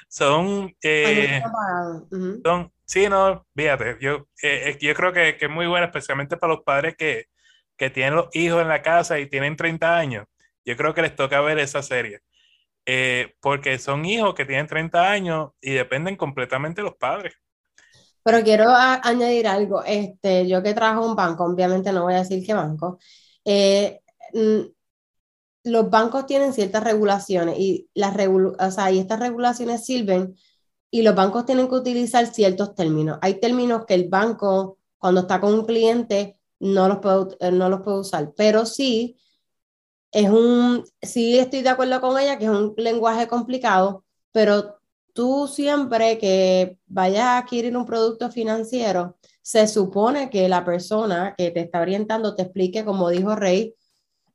son, 0.08 0.74
eh, 0.82 1.42
son 2.44 2.72
Sí, 2.84 3.08
no, 3.08 3.46
fíjate, 3.54 3.96
yo, 4.00 4.28
eh, 4.42 4.76
yo 4.80 4.94
creo 4.94 5.12
que, 5.12 5.36
que, 5.36 5.46
es 5.46 5.50
muy 5.50 5.66
buena, 5.66 5.86
especialmente 5.86 6.36
para 6.36 6.54
los 6.54 6.62
padres 6.64 6.94
que, 6.96 7.26
que, 7.76 7.90
tienen 7.90 8.16
los 8.16 8.28
hijos 8.34 8.60
en 8.60 8.68
la 8.68 8.82
casa 8.82 9.18
y 9.18 9.28
tienen 9.28 9.56
30 9.56 9.96
años. 9.96 10.26
Yo 10.64 10.76
creo 10.76 10.94
que 10.94 11.02
les 11.02 11.16
toca 11.16 11.40
ver 11.40 11.58
esa 11.58 11.82
serie. 11.82 12.20
Eh, 12.84 13.34
porque 13.40 13.78
son 13.78 14.04
hijos 14.04 14.34
que 14.34 14.44
tienen 14.44 14.66
30 14.66 15.10
años 15.10 15.50
y 15.60 15.72
dependen 15.72 16.16
completamente 16.16 16.80
de 16.80 16.88
los 16.88 16.96
padres. 16.96 17.34
Pero 18.24 18.42
quiero 18.42 18.68
añadir 18.70 19.46
algo. 19.46 19.82
Este, 19.84 20.48
yo 20.48 20.62
que 20.62 20.74
trabajo 20.74 21.04
en 21.04 21.10
un 21.10 21.16
banco, 21.16 21.44
obviamente 21.44 21.92
no 21.92 22.02
voy 22.02 22.14
a 22.14 22.18
decir 22.18 22.44
qué 22.44 22.54
banco. 22.54 22.98
Eh, 23.44 24.00
los 25.64 25.90
bancos 25.90 26.26
tienen 26.26 26.52
ciertas 26.52 26.82
regulaciones 26.82 27.58
y, 27.58 27.88
las 27.94 28.16
o 28.16 28.70
sea, 28.70 28.90
y 28.90 28.98
estas 28.98 29.20
regulaciones 29.20 29.84
sirven 29.84 30.34
y 30.94 31.00
los 31.00 31.14
bancos 31.14 31.46
tienen 31.46 31.68
que 31.68 31.74
utilizar 31.74 32.26
ciertos 32.26 32.74
términos. 32.74 33.18
Hay 33.22 33.40
términos 33.40 33.86
que 33.86 33.94
el 33.94 34.10
banco, 34.10 34.76
cuando 34.98 35.22
está 35.22 35.40
con 35.40 35.54
un 35.54 35.64
cliente, 35.64 36.38
no 36.60 36.86
los 36.86 36.98
puede, 36.98 37.34
eh, 37.40 37.50
no 37.50 37.70
los 37.70 37.80
puede 37.80 38.00
usar, 38.00 38.34
pero 38.36 38.66
sí 38.66 39.16
es 40.12 40.28
un, 40.28 40.84
sí 41.00 41.38
estoy 41.38 41.62
de 41.62 41.70
acuerdo 41.70 41.98
con 42.02 42.18
ella 42.20 42.38
que 42.38 42.44
es 42.44 42.50
un 42.50 42.74
lenguaje 42.76 43.26
complicado, 43.26 44.04
pero 44.32 44.78
tú 45.14 45.48
siempre 45.48 46.18
que 46.18 46.78
vayas 46.86 47.24
a 47.24 47.38
adquirir 47.38 47.74
un 47.74 47.86
producto 47.86 48.30
financiero, 48.30 49.16
se 49.40 49.66
supone 49.68 50.28
que 50.28 50.46
la 50.48 50.62
persona 50.62 51.34
que 51.38 51.50
te 51.50 51.60
está 51.60 51.80
orientando 51.80 52.34
te 52.34 52.42
explique, 52.42 52.84
como 52.84 53.08
dijo 53.08 53.34
Rey, 53.34 53.74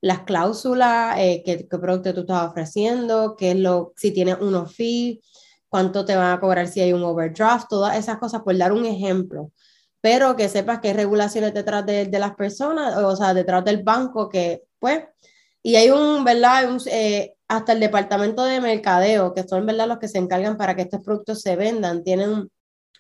las 0.02 0.22
cláusulas, 0.24 1.18
eh, 1.20 1.44
qué, 1.46 1.68
producto 1.70 2.16
tú 2.16 2.22
estás 2.22 2.50
ofreciendo, 2.50 3.36
qué 3.36 3.52
es 3.52 3.58
lo, 3.58 3.94
si 3.96 4.12
tienes 4.12 4.38
unos 4.42 4.76
fees, 4.76 5.20
cuánto 5.70 6.06
te 6.06 6.16
van 6.16 6.32
a 6.32 6.40
cobrar 6.40 6.68
si 6.68 6.82
hay 6.82 6.94
un 6.94 7.04
overdraft, 7.04 7.68
todas 7.70 7.98
esas 7.98 8.18
cosas, 8.18 8.42
por 8.42 8.58
dar 8.58 8.74
un 8.74 8.86
ejemplo. 8.86 9.52
Pero 10.02 10.36
que 10.36 10.50
sepas 10.50 10.80
que 10.80 10.90
hay 10.90 10.94
regulaciones 10.94 11.54
detrás 11.54 11.86
de, 11.86 12.08
las 12.12 12.36
personas, 12.36 12.98
o 12.98 13.16
sea, 13.16 13.34
detrás 13.34 13.66
del 13.66 13.84
banco, 13.84 14.30
que 14.30 14.64
pues, 14.80 15.04
y 15.64 15.76
hay 15.76 15.90
un, 15.90 16.24
¿verdad? 16.24 16.78
Eh, 16.88 17.36
hasta 17.48 17.74
el 17.74 17.80
departamento 17.80 18.44
de 18.44 18.62
mercadeo, 18.62 19.34
que 19.34 19.44
son, 19.48 19.66
¿verdad? 19.66 19.88
Los 19.88 20.00
que 20.00 20.08
se 20.08 20.18
encargan 20.18 20.58
para 20.58 20.76
que 20.76 20.84
estos 20.84 21.04
productos 21.04 21.42
se 21.42 21.56
vendan, 21.56 22.04
tienen 22.04 22.50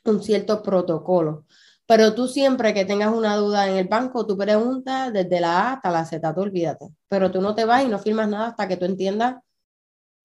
un 0.06 0.24
cierto 0.24 0.64
protocolo. 0.64 1.46
Pero 1.88 2.14
tú 2.14 2.28
siempre 2.28 2.74
que 2.74 2.86
tengas 2.86 3.14
una 3.14 3.38
duda 3.38 3.68
en 3.70 3.78
el 3.78 3.88
banco, 3.88 4.26
tú 4.28 4.38
preguntas 4.38 5.14
desde 5.14 5.40
la 5.40 5.70
A 5.70 5.74
hasta 5.74 5.92
la 5.92 6.06
Z, 6.06 6.34
tú 6.34 6.42
olvídate. 6.42 6.88
Pero 7.08 7.32
tú 7.32 7.42
no 7.42 7.56
te 7.56 7.66
vas 7.66 7.84
y 7.84 7.88
no 7.88 8.00
firmas 8.00 8.28
nada 8.28 8.48
hasta 8.48 8.68
que 8.68 8.78
tú 8.78 8.86
entiendas 8.86 9.38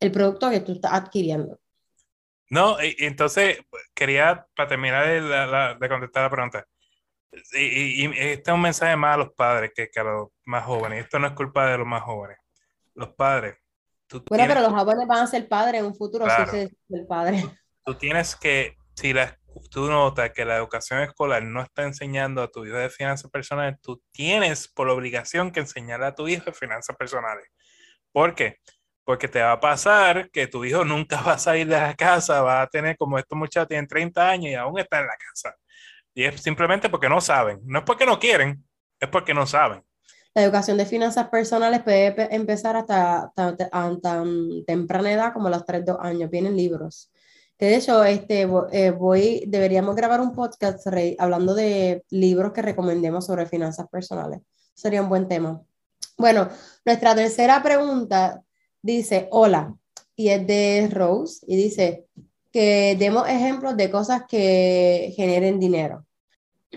el 0.00 0.10
producto 0.12 0.50
que 0.50 0.60
tú 0.60 0.72
estás 0.72 0.92
adquiriendo. 0.94 1.61
No, 2.52 2.76
entonces 2.78 3.60
quería, 3.94 4.46
para 4.54 4.68
terminar 4.68 5.06
de, 5.06 5.88
contestar 5.88 6.24
la 6.24 6.30
pregunta, 6.30 6.66
y, 7.54 8.04
este 8.04 8.50
es 8.50 8.54
un 8.54 8.60
mensaje 8.60 8.94
más 8.94 9.14
a 9.14 9.16
los 9.16 9.32
padres 9.32 9.72
que, 9.74 9.88
a 9.98 10.04
los 10.04 10.28
más 10.44 10.66
jóvenes. 10.66 11.02
Esto 11.02 11.18
no 11.18 11.28
es 11.28 11.32
culpa 11.32 11.66
de 11.70 11.78
los 11.78 11.86
más 11.86 12.02
jóvenes. 12.02 12.36
Los 12.94 13.14
padres. 13.14 13.56
bueno, 14.28 14.44
pero 14.46 14.60
los 14.60 14.70
jóvenes 14.70 15.08
van 15.08 15.20
a 15.20 15.26
ser 15.26 15.48
padres 15.48 15.80
en 15.80 15.86
un 15.86 15.94
futuro, 15.94 16.26
si 16.28 16.66
sí, 16.66 16.76
el 16.90 17.06
padre. 17.06 17.42
Tú 17.86 17.94
tienes 17.94 18.36
que, 18.36 18.76
si 18.96 19.14
la 19.14 19.38
tú 19.70 19.90
notas 19.90 20.30
que 20.32 20.44
la 20.44 20.58
educación 20.58 21.00
escolar 21.00 21.42
no 21.42 21.62
está 21.62 21.84
enseñando 21.84 22.42
a 22.42 22.48
tu 22.48 22.66
hijo 22.66 22.76
de 22.76 22.90
finanzas 22.90 23.30
personales, 23.30 23.80
tú 23.80 24.02
tienes 24.12 24.68
por 24.68 24.90
obligación 24.90 25.52
que 25.52 25.60
enseñarle 25.60 26.04
a 26.04 26.14
tu 26.14 26.28
hijo 26.28 26.44
de 26.44 26.52
finanzas 26.52 26.96
personales. 26.96 27.46
¿Por 28.12 28.34
qué? 28.34 28.58
Porque 28.58 28.81
te 29.30 29.42
va 29.42 29.52
a 29.52 29.60
pasar 29.60 30.30
que 30.30 30.46
tu 30.46 30.64
hijo 30.64 30.84
nunca 30.84 31.20
va 31.22 31.34
a 31.34 31.38
salir 31.38 31.66
de 31.66 31.76
la 31.76 31.94
casa, 31.94 32.42
va 32.42 32.62
a 32.62 32.66
tener 32.66 32.96
como 32.96 33.18
estos 33.18 33.38
muchachos 33.38 33.68
tienen 33.68 33.86
30 33.86 34.28
años 34.28 34.52
y 34.52 34.54
aún 34.54 34.78
está 34.78 35.00
en 35.00 35.06
la 35.06 35.16
casa. 35.16 35.54
Y 36.14 36.24
es 36.24 36.40
simplemente 36.40 36.88
porque 36.88 37.08
no 37.08 37.20
saben. 37.20 37.60
No 37.64 37.80
es 37.80 37.84
porque 37.84 38.06
no 38.06 38.18
quieren, 38.18 38.64
es 39.00 39.08
porque 39.08 39.34
no 39.34 39.46
saben. 39.46 39.82
La 40.34 40.42
educación 40.42 40.78
de 40.78 40.86
finanzas 40.86 41.28
personales 41.28 41.82
puede 41.82 42.34
empezar 42.34 42.76
hasta 42.76 43.32
tan, 43.34 44.64
temprana 44.66 45.12
edad 45.12 45.32
como 45.32 45.50
los 45.50 45.64
3, 45.64 45.84
2 45.84 45.98
años. 46.00 46.30
Vienen 46.30 46.56
libros 46.56 47.10
de 47.68 47.76
hecho, 47.76 48.02
este, 48.02 48.48
eh, 48.72 48.90
voy, 48.90 49.44
deberíamos 49.46 49.94
grabar 49.94 50.20
un 50.20 50.32
podcast 50.32 50.84
hablando 51.18 51.54
de 51.54 52.04
libros 52.10 52.52
que 52.52 52.60
recomendemos 52.60 53.26
sobre 53.26 53.46
finanzas 53.46 53.88
personales. 53.88 54.40
Sería 54.74 55.00
un 55.00 55.08
buen 55.08 55.28
tema. 55.28 55.62
Bueno, 56.18 56.48
nuestra 56.84 57.14
tercera 57.14 57.62
pregunta 57.62 58.42
dice, 58.82 59.28
hola, 59.30 59.74
y 60.16 60.28
es 60.28 60.46
de 60.46 60.88
Rose, 60.90 61.44
y 61.46 61.56
dice 61.56 62.06
que 62.52 62.96
demos 62.98 63.28
ejemplos 63.28 63.76
de 63.76 63.90
cosas 63.90 64.24
que 64.28 65.12
generen 65.16 65.58
dinero. 65.58 66.04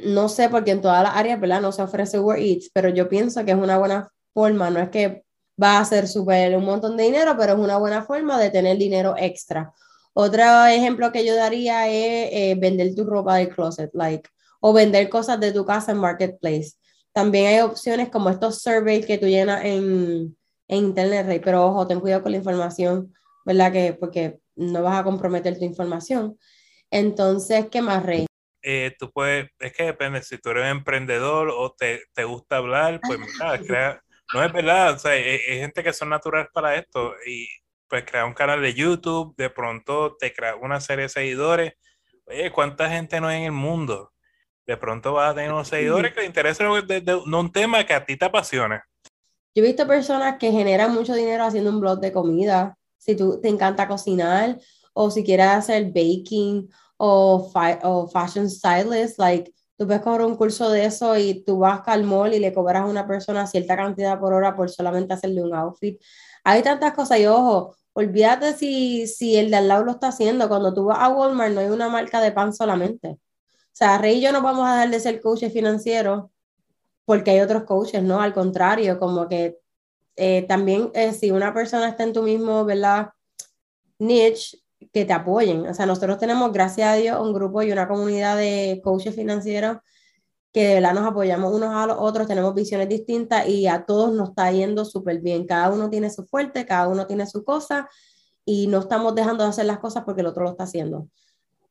No 0.04 0.30
sé, 0.30 0.50
porque 0.50 0.72
en 0.72 0.82
todas 0.82 1.04
las 1.04 1.16
áreas. 1.16 1.40
No 1.40 1.72
se 1.72 1.82
ofrece 1.82 2.20
Uber 2.20 2.40
Eats, 2.40 2.70
pero 2.74 2.90
yo 2.90 3.10
pienso 3.10 3.44
que 3.46 3.52
es 3.52 3.58
una 3.58 3.78
buena 3.78 4.10
forma, 4.34 4.70
no 4.70 4.80
es 4.80 4.90
que 4.90 5.24
va 5.62 5.80
a 5.80 5.86
ser 5.86 6.08
súper 6.08 6.56
un 6.58 6.66
montón 6.66 6.98
de 6.98 7.04
dinero, 7.04 7.36
pero 7.38 7.54
es 7.54 7.60
una 7.60 7.78
buena 7.78 8.04
forma 8.04 8.40
de 8.40 8.50
tener 8.50 8.78
dinero 8.78 9.16
extra 9.18 9.74
otro 10.18 10.66
ejemplo 10.68 11.12
que 11.12 11.26
yo 11.26 11.36
daría 11.36 11.90
es 11.90 12.30
eh, 12.32 12.56
vender 12.58 12.96
tu 12.96 13.04
ropa 13.04 13.36
del 13.36 13.50
closet, 13.50 13.92
like, 13.94 14.30
o 14.62 14.72
vender 14.72 15.10
cosas 15.10 15.42
de 15.42 15.52
tu 15.52 15.66
casa 15.66 15.92
en 15.92 15.98
Marketplace. 15.98 16.72
También 17.12 17.48
hay 17.48 17.60
opciones 17.60 18.10
como 18.10 18.30
estos 18.30 18.62
surveys 18.62 19.06
que 19.06 19.18
tú 19.18 19.26
llenas 19.28 19.66
en, 19.66 20.38
Internet, 20.68 21.28
Rey, 21.28 21.40
pero 21.40 21.66
ojo, 21.66 21.88
ten 21.88 22.00
cuidado 22.00 22.24
con 22.24 22.32
la 22.32 22.38
información, 22.40 23.14
¿verdad? 23.46 23.72
Que, 23.72 23.94
porque 23.94 24.40
no 24.56 24.82
vas 24.84 25.00
a 25.00 25.04
comprometer 25.04 25.58
tu 25.58 25.66
información. 25.66 26.38
Entonces, 26.90 27.68
¿qué 27.72 27.82
más, 27.82 28.04
Rey? 28.04 28.26
Eh, 28.62 28.96
tú 28.98 29.12
puedes, 29.12 29.50
es 29.60 29.74
que 29.74 29.84
depende, 29.84 30.24
si 30.24 30.40
tú 30.40 30.50
eres 30.50 30.72
emprendedor 30.72 31.50
o 31.50 31.72
te, 31.74 32.02
te 32.14 32.24
gusta 32.24 32.58
hablar, 32.58 33.00
pues 33.06 33.20
mira, 33.20 33.60
crea, 33.68 34.02
no 34.34 34.44
es 34.44 34.52
verdad, 34.52 34.94
o 34.94 34.98
sea, 34.98 35.12
hay, 35.12 35.22
hay, 35.22 35.60
gente 35.60 35.84
que 35.84 35.94
son 35.94 36.10
naturales 36.10 36.48
para 36.52 36.76
esto 36.76 37.14
y 37.28 37.48
pues 37.88 38.04
crea 38.06 38.26
un 38.26 38.34
canal 38.34 38.62
de 38.62 38.74
YouTube, 38.74 39.36
de 39.38 39.50
pronto 39.52 40.16
te 40.18 40.34
crea 40.34 40.56
una 40.56 40.82
serie 40.82 41.04
de 41.04 41.10
seguidores. 41.10 41.74
Oye, 42.26 42.52
¿cuánta 42.52 42.90
gente 42.90 43.22
no 43.22 43.28
hay 43.28 43.42
en 43.42 43.44
el 43.46 43.52
mundo? 43.52 44.12
De 44.66 44.78
pronto 44.78 45.14
vas 45.14 45.32
a 45.32 45.36
tener 45.36 45.52
unos 45.52 45.68
seguidores 45.70 46.14
que 46.14 46.22
te 46.22 46.26
interesen 46.26 46.68
de, 46.88 47.16
un 47.16 47.52
tema 47.52 47.86
que 47.86 47.94
a 47.94 48.04
ti 48.04 48.18
te 48.18 48.26
apasione. 48.26 48.82
Yo 49.56 49.64
he 49.64 49.68
visto 49.68 49.88
personas 49.88 50.38
que 50.38 50.52
generan 50.52 50.94
mucho 50.94 51.14
dinero 51.16 51.46
haciendo 51.46 51.70
un 51.70 51.80
blog 51.80 52.02
de 52.02 52.12
comida. 52.12 52.78
Si 52.98 53.16
tú 53.16 53.40
te 53.40 53.48
encanta 53.48 53.88
cocinar 53.88 54.60
o 54.94 55.10
si 55.10 55.24
quieres 55.24 55.48
hacer 55.48 55.94
baking 55.94 56.70
o, 56.98 57.50
fashion 58.12 58.50
stylist, 58.50 59.18
like 59.18 59.54
tú 59.78 59.88
puedes 59.88 60.02
cobrar 60.02 60.28
un 60.28 60.36
curso 60.36 60.70
de 60.70 60.86
eso 60.86 61.18
y 61.18 61.44
tú 61.46 61.60
vas 61.60 61.82
al 61.86 62.04
mall 62.04 62.34
y 62.34 62.40
le 62.40 62.54
cobras 62.54 62.84
a 62.84 62.86
una 62.86 63.08
persona 63.08 63.48
cierta 63.48 63.78
cantidad 63.78 64.20
por 64.20 64.34
hora 64.34 64.56
por 64.58 64.70
solamente 64.70 65.14
hacerle 65.14 65.42
un 65.42 65.56
outfit. 65.56 66.02
Hay 66.44 66.62
tantas 66.62 66.94
cosas 66.94 67.20
y 67.20 67.26
ojo, 67.26 67.76
olvídate 67.94 68.54
si, 68.54 69.08
si 69.08 69.38
el 69.38 69.52
de 69.52 69.58
al 69.58 69.70
lado 69.70 69.86
lo 69.86 69.92
está 69.92 70.10
haciendo. 70.10 70.50
Cuando 70.50 70.74
tú 70.74 70.86
vas 70.86 71.00
a 71.00 71.08
Walmart 71.10 71.54
no 71.54 71.62
hay 71.62 71.68
una 71.68 71.88
marca 71.88 72.20
de 72.20 72.34
pan 72.34 72.54
solamente. 72.54 73.08
O 73.10 73.78
sea, 73.78 73.98
Rey 74.00 74.18
y 74.18 74.22
yo 74.22 74.34
no 74.34 74.42
vamos 74.42 74.68
a 74.68 74.74
dejar 74.74 74.90
de 74.92 75.00
ser 75.00 75.22
coaches 75.22 75.54
financieros 75.54 76.26
porque 77.06 77.32
hay 77.32 77.40
otros 77.42 77.64
coaches, 77.64 78.04
¿no? 78.04 78.22
Al 78.22 78.34
contrario, 78.34 79.00
como 79.00 79.28
que 79.28 79.60
eh, 80.16 80.46
también 80.48 80.92
eh, 80.94 81.14
si 81.14 81.32
una 81.32 81.54
persona 81.54 81.90
está 81.90 82.04
en 82.04 82.14
tu 82.14 82.24
mismo, 82.24 82.66
¿verdad? 82.66 83.10
Niche, 84.00 84.58
que 84.92 85.06
te 85.06 85.14
apoyen. 85.14 85.68
O 85.68 85.74
sea, 85.74 85.86
nosotros 85.86 86.18
tenemos, 86.18 86.52
gracias 86.52 86.90
a 86.90 86.96
Dios, 86.96 87.20
un 87.22 87.34
grupo 87.34 87.62
y 87.62 87.72
una 87.72 87.88
comunidad 87.88 88.38
de 88.38 88.82
coaches 88.84 89.16
financieros 89.16 89.78
que 90.56 90.68
de 90.68 90.74
verdad 90.76 90.94
nos 90.94 91.06
apoyamos 91.06 91.54
unos 91.54 91.76
a 91.76 91.86
los 91.86 91.98
otros, 92.00 92.28
tenemos 92.28 92.56
visiones 92.56 92.88
distintas 92.88 93.46
y 93.46 93.68
a 93.68 93.86
todos 93.86 94.14
nos 94.14 94.30
está 94.30 94.50
yendo 94.54 94.86
súper 94.86 95.20
bien. 95.20 95.46
Cada 95.46 95.70
uno 95.70 95.90
tiene 95.90 96.10
su 96.10 96.26
fuerte, 96.26 96.66
cada 96.66 96.88
uno 96.88 97.06
tiene 97.08 97.28
su 97.28 97.44
cosa 97.44 97.90
y 98.46 98.68
no 98.68 98.80
estamos 98.80 99.14
dejando 99.16 99.44
de 99.44 99.50
hacer 99.50 99.66
las 99.66 99.80
cosas 99.80 100.06
porque 100.06 100.22
el 100.22 100.28
otro 100.28 100.46
lo 100.46 100.52
está 100.52 100.64
haciendo. 100.64 101.10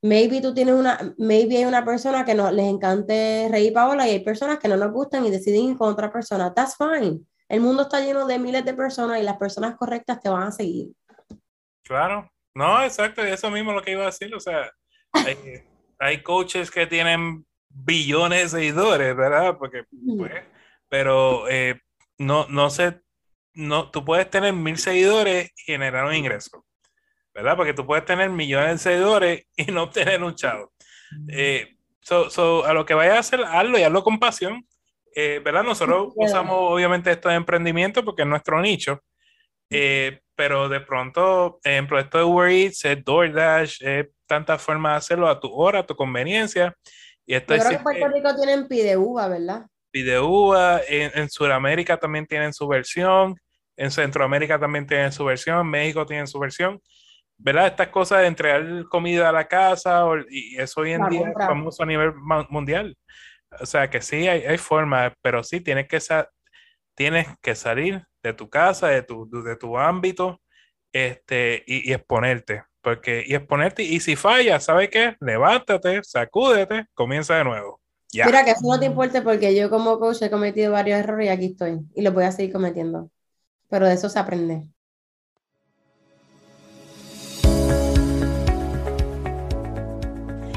Maybe 0.05 0.43
tú 0.43 0.53
tienes 0.53 0.75
una, 0.75 1.15
maybe 1.17 1.57
hay 1.57 1.65
una 1.65 1.83
persona 1.83 2.27
que 2.27 2.35
no 2.35 2.51
les 2.51 2.67
encante 2.67 3.49
reír 3.51 3.73
Paola 3.73 4.07
y 4.07 4.11
hay 4.11 4.21
personas 4.23 4.59
que 4.59 4.69
no 4.69 4.77
nos 4.77 4.93
gustan 4.93 5.25
y 5.25 5.31
deciden 5.31 5.65
ir 5.65 5.79
con 5.79 5.91
otra 5.91 6.13
persona. 6.13 6.53
That's 6.53 6.77
fine. 6.77 7.21
El 7.49 7.61
mundo 7.63 7.85
está 7.85 8.01
lleno 8.01 8.27
de 8.27 8.39
miles 8.39 8.67
de 8.67 8.75
personas 8.75 9.19
y 9.19 9.23
las 9.23 9.39
personas 9.39 9.77
correctas 9.77 10.21
te 10.21 10.29
van 10.29 10.43
a 10.43 10.53
seguir. 10.53 10.89
Claro, 11.83 12.31
no, 12.55 12.85
exacto, 12.85 13.25
eso 13.25 13.51
mismo 13.51 13.73
lo 13.73 13.81
que 13.81 13.93
iba 13.93 14.03
a 14.03 14.07
decir. 14.07 14.35
O 14.35 14.41
sea, 14.41 14.71
hay, 15.11 15.39
hay 15.99 16.23
coaches 16.23 16.71
que 16.71 16.87
tienen 16.87 17.47
billones 17.71 18.53
de 18.53 18.59
seguidores, 18.59 19.17
¿verdad? 19.17 19.57
Porque, 19.59 19.85
pues, 20.19 20.33
pero 20.91 21.49
eh, 21.49 21.81
no, 22.19 22.47
no 22.49 22.69
sé, 22.69 23.01
no, 23.55 23.91
tú 23.91 24.05
puedes 24.05 24.29
tener 24.29 24.53
mil 24.53 24.77
seguidores 24.77 25.51
y 25.57 25.63
generar 25.63 26.05
un 26.05 26.15
ingreso, 26.15 26.63
¿verdad? 27.35 27.57
Porque 27.57 27.75
tú 27.75 27.85
puedes 27.85 28.05
tener 28.05 28.31
millones 28.31 28.71
de 28.71 28.79
seguidores 28.79 29.47
y 29.57 29.65
no 29.73 29.85
obtener 29.85 30.23
un 30.23 30.35
chavo. 30.35 30.73
Eh, 31.29 31.77
so, 32.01 32.65
a 32.65 32.73
lo 32.73 32.87
que 32.87 32.95
vaya 32.95 33.17
a 33.17 33.19
hacer, 33.19 33.43
hazlo 33.45 33.79
y 33.79 33.83
hazlo 33.83 34.05
con 34.05 34.19
pasión, 34.19 34.67
eh, 35.15 35.41
¿verdad? 35.45 35.65
Nosotros 35.65 36.13
usamos 36.17 36.57
obviamente 36.59 37.11
esto 37.11 37.29
de 37.29 37.35
emprendimiento 37.35 38.05
porque 38.05 38.23
es 38.23 38.29
nuestro 38.29 38.61
nicho, 38.61 39.01
pero 40.37 40.69
de 40.69 40.81
pronto, 40.81 41.61
ejemplo, 41.63 41.99
esto 41.99 42.19
de 42.19 42.25
Uber 42.25 42.51
Eats, 42.51 42.83
DoorDash, 43.05 43.79
tantas 44.27 44.63
formas 44.63 44.93
de 44.93 44.97
hacerlo 44.99 45.29
a 45.29 45.39
tu 45.39 45.53
hora, 45.53 45.81
a 45.81 45.87
tu 45.87 45.95
conveniencia. 45.95 46.75
Y 47.27 47.35
esto 47.35 47.55
Yo 47.55 47.61
creo 47.61 47.71
que 47.71 47.77
en 47.77 47.83
Puerto 47.83 48.09
Rico 48.09 48.37
tienen 48.37 48.69
Pideuva, 48.69 49.29
¿verdad? 49.29 49.67
Pideuva, 49.91 50.81
en, 50.89 51.13
en 51.15 51.31
Sudamérica 51.31 51.97
también 51.97 52.27
tienen 52.27 52.53
su 52.53 52.67
versión, 52.67 53.37
en 53.77 53.91
Centroamérica 53.91 54.59
también 54.59 54.87
tienen 54.87 55.13
su 55.13 55.25
versión, 55.25 55.61
en 55.61 55.67
México 55.69 56.05
tienen 56.05 56.27
su 56.27 56.39
versión. 56.39 56.81
¿Verdad? 57.39 57.67
Estas 57.67 57.89
cosas 57.89 58.21
de 58.21 58.27
entregar 58.27 58.85
comida 58.89 59.29
a 59.29 59.33
la 59.33 59.47
casa 59.47 60.05
y 60.31 60.57
eso 60.57 60.81
hoy 60.81 60.93
en 60.93 61.09
día 61.09 61.29
es 61.29 61.35
famoso 61.47 61.83
a 61.83 61.87
nivel 61.87 62.13
mundial. 62.49 62.97
O 63.61 63.67
sea 63.67 63.89
que 63.89 64.01
sí, 64.01 64.29
hay, 64.29 64.43
hay 64.45 64.59
formas, 64.59 65.13
pero 65.23 65.43
sí 65.43 65.61
tienes 65.61 65.87
que, 65.89 65.99
tienes 66.95 67.29
que 67.41 67.55
salir 67.55 68.05
de 68.23 68.33
tu 68.33 68.49
casa, 68.49 68.89
de 68.89 69.03
tu, 69.03 69.29
de 69.31 69.57
tu 69.57 69.79
ámbito, 69.79 70.41
este, 70.93 71.63
y, 71.67 71.93
exponerte. 71.93 72.65
Porque, 72.81 73.25
y 73.27 73.35
exponerte, 73.35 73.83
y 73.83 74.01
si 74.01 74.17
falla, 74.17 74.61
¿sabes 74.61 74.91
qué? 74.91 75.17
Levántate, 75.21 76.03
sacúdete, 76.03 76.87
comienza 76.95 77.37
de 77.37 77.45
nuevo. 77.45 77.81
Mira, 78.13 78.45
que 78.45 78.53
eso 78.53 78.61
no 78.63 78.79
te 78.79 78.87
importe 78.87 79.23
porque 79.23 79.57
yo 79.57 79.71
como 79.71 79.99
coach 79.99 80.23
he 80.23 80.31
cometido 80.31 80.73
varios 80.73 81.01
errores 81.01 81.27
y 81.27 81.31
aquí 81.31 81.47
estoy. 81.47 81.81
Y 81.95 82.03
los 82.03 82.15
voy 82.15 82.25
a 82.25 82.33
seguir 82.33 82.53
cometiendo. 82.53 83.11
Pero 83.69 83.87
de 83.87 83.95
eso 83.95 84.09
se 84.09 84.19
aprende. 84.19 84.69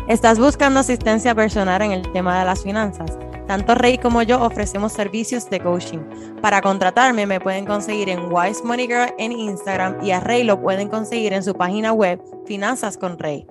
¿Estás 0.08 0.40
buscando 0.40 0.80
asistencia 0.80 1.36
personal 1.36 1.82
en 1.82 1.92
el 1.92 2.10
tema 2.14 2.40
de 2.40 2.46
las 2.46 2.64
finanzas? 2.64 3.20
Tanto 3.46 3.76
Rey 3.76 3.98
como 3.98 4.22
yo 4.22 4.42
ofrecemos 4.42 4.94
servicios 4.94 5.50
de 5.50 5.60
coaching. 5.60 6.00
Para 6.42 6.62
contratarme 6.62 7.26
me 7.26 7.42
pueden 7.42 7.66
conseguir 7.66 8.08
en 8.08 8.32
Wise 8.32 8.64
Money 8.64 8.88
Girl 8.88 9.14
en 9.18 9.34
Instagram 9.34 10.02
y 10.02 10.12
a 10.12 10.22
Rey 10.22 10.46
lo 10.46 10.62
pueden 10.62 10.88
conseguir 10.88 11.34
en 11.34 11.44
su 11.44 11.54
página 11.54 11.92
web 11.92 12.22
Finanzas 12.46 12.98
con 12.98 13.20
Rey. 13.20 13.46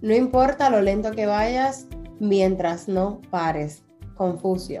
No 0.00 0.14
importa 0.14 0.70
lo 0.70 0.80
lento 0.80 1.10
que 1.10 1.26
vayas, 1.26 1.88
mientras 2.20 2.88
no 2.88 3.20
pares. 3.30 3.84
Confucio. 4.14 4.80